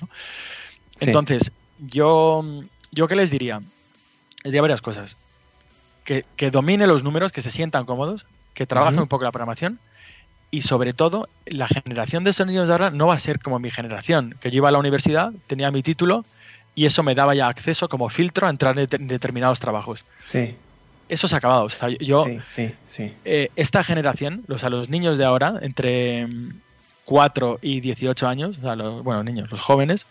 [0.99, 2.43] Entonces, yo,
[2.91, 3.59] yo qué les diría?
[4.43, 5.18] Les diría varias cosas.
[6.03, 9.80] Que, domine los números, que se sientan cómodos, que trabajen un poco la programación
[10.51, 13.59] y sobre todo la generación de esos niños de ahora no va a ser como
[13.59, 16.24] mi generación, que yo iba a la universidad, tenía mi título
[16.76, 20.05] y eso me daba ya acceso como filtro a entrar en determinados trabajos.
[20.24, 20.55] Sí.
[21.09, 21.63] eso se ha acabado.
[21.63, 22.26] O sea, yo,
[23.26, 26.28] eh, esta generación, o sea, los niños de ahora, entre
[27.06, 30.06] 4 y 18 años, o sea, los, bueno, niños, los jóvenes,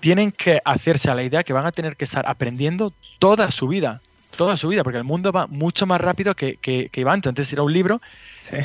[0.00, 3.66] tienen que hacerse a la idea que van a tener que estar aprendiendo toda su
[3.68, 4.00] vida,
[4.36, 7.28] toda su vida, porque el mundo va mucho más rápido que, que, iba antes.
[7.28, 8.00] Antes era un libro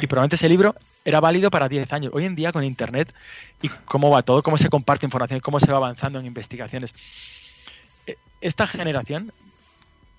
[0.01, 2.11] y probablemente ese libro era válido para 10 años.
[2.13, 3.13] Hoy en día con Internet
[3.61, 6.93] y cómo va todo, cómo se comparte información, cómo se va avanzando en investigaciones.
[8.05, 9.31] E, esta generación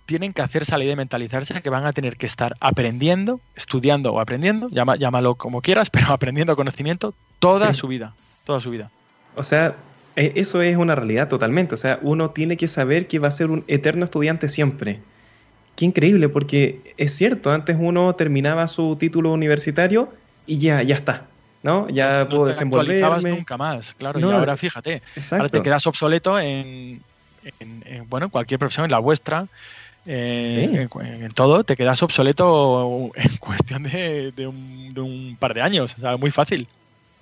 [0.07, 3.41] tienen que hacerse a la idea de mentalizarse que van a tener que estar aprendiendo,
[3.55, 8.91] estudiando o aprendiendo, llámalo como quieras, pero aprendiendo conocimiento toda su vida, toda su vida.
[9.35, 9.75] O sea,
[10.17, 11.75] e, eso es una realidad totalmente.
[11.75, 15.01] O sea, uno tiene que saber que va a ser un eterno estudiante siempre.
[15.77, 20.13] Qué increíble, porque es cierto, antes uno terminaba su título universitario
[20.47, 21.27] y ya, ya está.
[21.63, 21.89] ¿no?
[21.89, 23.31] Ya puedo desenvolverme.
[23.31, 24.19] nunca más, claro.
[24.19, 27.03] y ahora fíjate, ahora te quedas obsoleto en,
[28.09, 29.47] bueno, cualquier profesión, en la vuestra,
[30.07, 35.95] eh, en, todo, te quedas obsoleto en cuestión de, un, par de años.
[35.99, 36.69] O sea, muy fácil.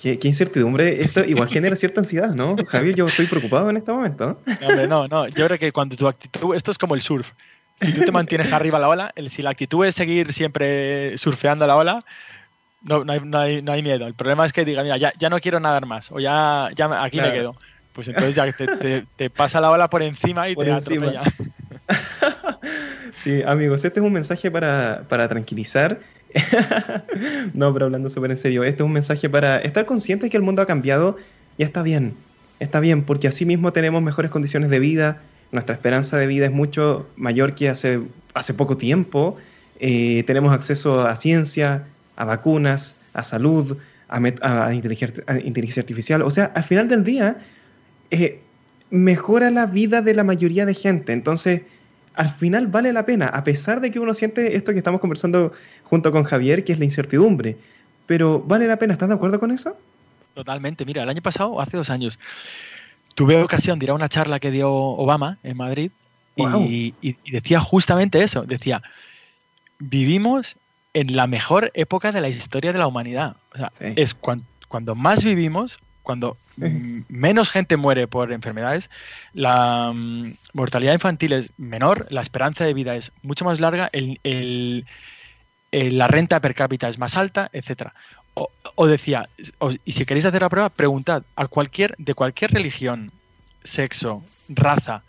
[0.00, 1.02] Qué, incertidumbre.
[1.02, 2.56] Esto igual genera cierta ansiedad, ¿no?
[2.66, 4.40] Javier, yo estoy preocupado en este momento.
[4.60, 5.28] No, no, no.
[5.28, 6.54] Yo creo que cuando tu actitud.
[6.54, 7.32] Esto es como el surf.
[7.76, 11.76] Si tú te mantienes arriba la ola, si la actitud es seguir siempre surfeando la
[11.76, 12.00] ola,
[12.82, 14.06] no, no, hay, no, hay, no hay miedo.
[14.06, 17.02] El problema es que diga, mira, ya, ya no quiero nadar más, o ya, ya
[17.02, 17.56] aquí me quedo.
[17.94, 21.22] Pues entonces ya te, te, pasa la ola por encima y te atropella.
[23.22, 26.00] Sí, amigos, este es un mensaje para, para tranquilizar.
[27.54, 30.42] no, pero hablando súper en serio, este es un mensaje para estar conscientes que el
[30.42, 31.16] mundo ha cambiado
[31.58, 32.14] y está bien.
[32.60, 36.52] Está bien, porque así mismo tenemos mejores condiciones de vida, nuestra esperanza de vida es
[36.52, 38.00] mucho mayor que hace,
[38.34, 39.38] hace poco tiempo,
[39.80, 46.22] eh, tenemos acceso a ciencia, a vacunas, a salud, a, inteligencia, artificial.
[46.22, 47.38] O sea, al final del día,
[48.10, 48.40] eh,
[48.90, 51.12] mejora la vida de la mayoría de gente.
[51.12, 51.62] Entonces,
[52.14, 55.52] al final vale la pena, a pesar de que uno siente esto que estamos conversando
[55.84, 57.56] junto con Javier, que es la incertidumbre.
[58.06, 59.76] Pero vale la pena, ¿estás de acuerdo con eso?
[60.34, 60.84] Totalmente.
[60.84, 62.18] Mira, el año pasado, hace dos años,
[63.14, 65.90] tuve ocasión de ir a una charla que dio Obama en Madrid
[66.36, 66.94] y,
[67.30, 68.42] decía justamente eso.
[68.42, 68.82] Decía,
[69.78, 70.56] vivimos
[70.94, 73.36] en la mejor época de la historia de la humanidad.
[73.54, 76.36] O sea, es cuando más vivimos, cuando
[77.08, 78.90] menos gente muere por enfermedades,
[79.32, 84.86] la mm, mortalidad infantil es menor, la esperanza de vida es mucho más larga, el,
[85.72, 87.88] la renta per cápita es más alta, etc.
[88.34, 89.28] O, decía,
[89.84, 93.12] y si queréis hacer la prueba, preguntad a cualquier, de cualquier religión,
[93.64, 95.02] sexo, raza,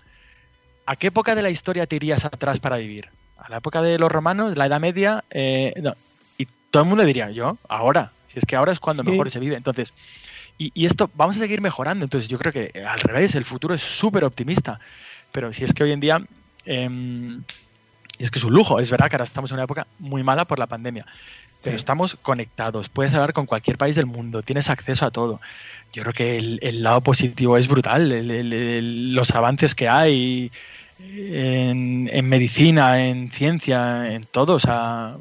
[0.86, 3.10] ¿a qué época de la historia te irías atrás para vivir?
[3.38, 5.24] ¿A la época de los romanos, la Edad Media?
[5.30, 5.74] Eh,
[6.38, 9.40] y todo el mundo diría, yo, ahora, si es que ahora es cuando mejor se
[9.40, 9.56] vive.
[9.56, 9.94] Entonces,
[10.74, 12.06] y, esto vamos a seguir mejorando.
[12.06, 14.80] Entonces yo creo que eh, al revés, el futuro es súper optimista.
[15.32, 16.22] Pero si es que hoy en día...
[16.66, 17.44] Em,
[18.20, 20.46] es que es un lujo, es verdad que ahora estamos en una época muy mala
[20.46, 21.08] por la pandemia,
[21.64, 25.42] pero estamos conectados, puedes hablar con cualquier país del mundo, tienes acceso a todo.
[25.92, 30.52] Yo creo que el, lado positivo es brutal, los avances que hay
[31.00, 34.56] en, en, medicina, en ciencia, en todo.
[34.56, 35.16] O sea,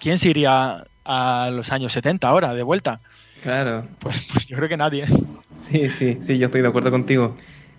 [0.00, 3.00] ¿quién se iría a los años 70 ahora, de vuelta?
[3.42, 3.86] Claro.
[3.98, 5.06] Pues, pues, yo creo que nadie.
[5.58, 7.34] Sí, sí, sí, yo estoy de acuerdo contigo.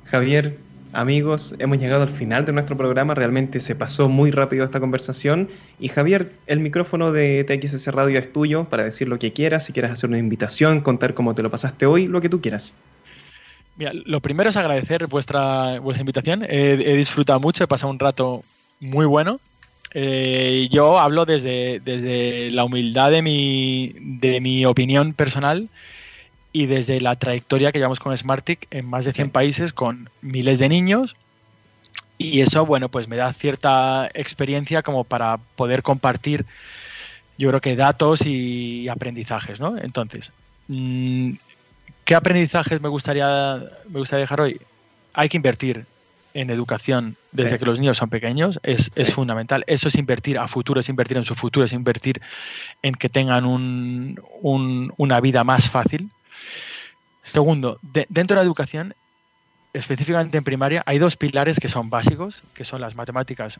[0.05, 0.57] Javier,
[0.93, 3.13] amigos, hemos llegado al final de nuestro programa.
[3.13, 5.49] Realmente se pasó muy rápido esta conversación.
[5.79, 9.65] Y Javier, el micrófono de TXS Radio es tuyo para decir lo que quieras.
[9.65, 12.73] Si quieres hacer una invitación, contar cómo te lo pasaste hoy, lo que tú quieras.
[13.77, 16.43] Mira, lo primero es agradecer vuestra, vuestra invitación.
[16.43, 18.43] He, he disfrutado mucho, he pasado un rato
[18.79, 19.39] muy bueno.
[19.93, 25.67] Eh, yo hablo desde, desde la humildad de mi, de mi opinión personal
[26.53, 30.59] y desde la trayectoria que llevamos con Smartick en más de 100 países con miles
[30.59, 31.15] de niños.
[32.17, 36.45] Y eso, bueno, pues me da cierta experiencia como para poder compartir,
[37.37, 39.75] yo creo que datos y aprendizajes, ¿no?
[39.77, 40.31] Entonces,
[40.67, 41.31] mm,
[42.05, 44.61] ¿qué aprendizajes me gustaría, me gustaría dejar hoy?
[45.13, 45.85] Hay que invertir
[46.33, 49.63] en educación desde que los niños son pequeños es, fundamental.
[49.67, 52.21] Eso es invertir a futuro, es invertir en su futuro, es invertir
[52.81, 56.09] en que tengan una vida más fácil.
[57.21, 58.93] Segundo, dentro de la educación,
[59.73, 63.59] específicamente en primaria, hay dos pilares que son básicos, que son las matemáticas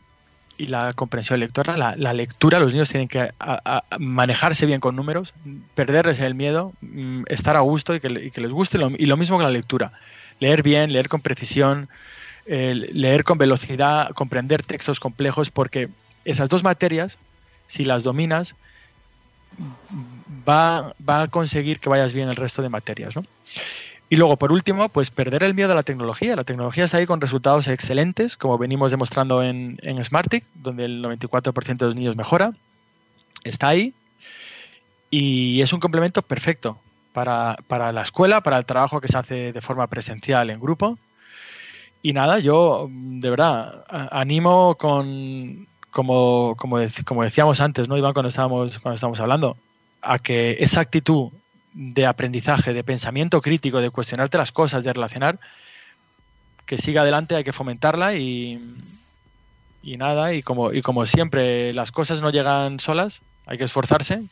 [0.58, 1.76] y la comprensión lectora.
[1.76, 3.30] La, lectura, los niños tienen que
[3.98, 5.34] manejarse bien con números,
[5.74, 9.44] perderles el miedo, mm, estar a gusto y que, les guste, y lo mismo con
[9.44, 9.92] la lectura.
[10.40, 11.88] Leer bien, leer con precisión,
[12.46, 15.88] leer con velocidad, comprender textos complejos, porque
[16.24, 17.18] esas dos materias,
[17.66, 18.54] si las dominas,
[20.48, 23.14] va, a conseguir que vayas bien el resto de materias.
[24.08, 26.36] Y luego, por último, pues perder el miedo a la tecnología.
[26.36, 31.02] La tecnología está ahí con resultados excelentes, como venimos demostrando en, en Smartick, donde el
[31.02, 32.52] 94% de los niños mejora.
[33.44, 33.94] Está ahí
[35.10, 36.78] y es un complemento perfecto
[37.12, 40.98] para, la escuela, para el trabajo que se hace de forma presencial en grupo.
[42.02, 48.28] Y nada, yo de verdad animo con, como, como, como decíamos antes, ¿no, Iván, cuando
[48.28, 49.56] estábamos, cuando estábamos hablando,
[50.00, 51.30] a que esa actitud
[51.72, 55.38] de aprendizaje, de pensamiento crítico, de cuestionarte las cosas, de relacionar,
[56.66, 58.60] que siga adelante, hay que fomentarla y,
[59.82, 64.22] y nada, y como, y como siempre, las cosas no llegan solas, hay que esforzarse.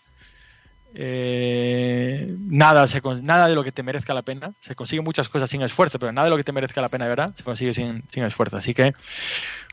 [0.94, 2.84] Eh, nada,
[3.22, 4.52] nada de lo que te merezca la pena.
[4.60, 7.06] Se consigue muchas cosas sin esfuerzo, pero nada de lo que te merezca la pena
[7.06, 8.56] verdad se consigue sin, esfuerzo.
[8.56, 8.92] Así que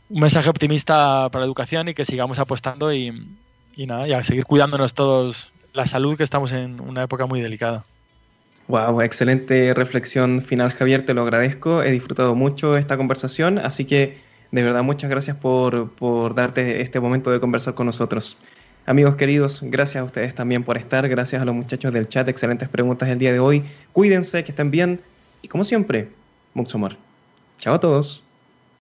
[0.10, 3.12] un mensaje optimista para la educación y que sigamos apostando y,
[3.78, 7.84] nada, y a seguir cuidándonos todos la salud, que estamos en una época muy delicada.
[8.68, 11.84] Wow, excelente reflexión final, Javier, te lo agradezco.
[11.84, 14.18] He disfrutado mucho esta conversación, así que
[14.52, 18.38] de verdad muchas gracias por darte este momento de conversar con nosotros.
[18.90, 22.70] Amigos queridos, gracias a ustedes también por estar, gracias a los muchachos del chat, excelentes
[22.70, 23.66] preguntas el día de hoy.
[23.92, 25.02] Cuídense, que estén bien
[25.42, 26.08] y como siempre,
[26.54, 26.96] mucho amor.
[27.58, 28.24] Chao a todos.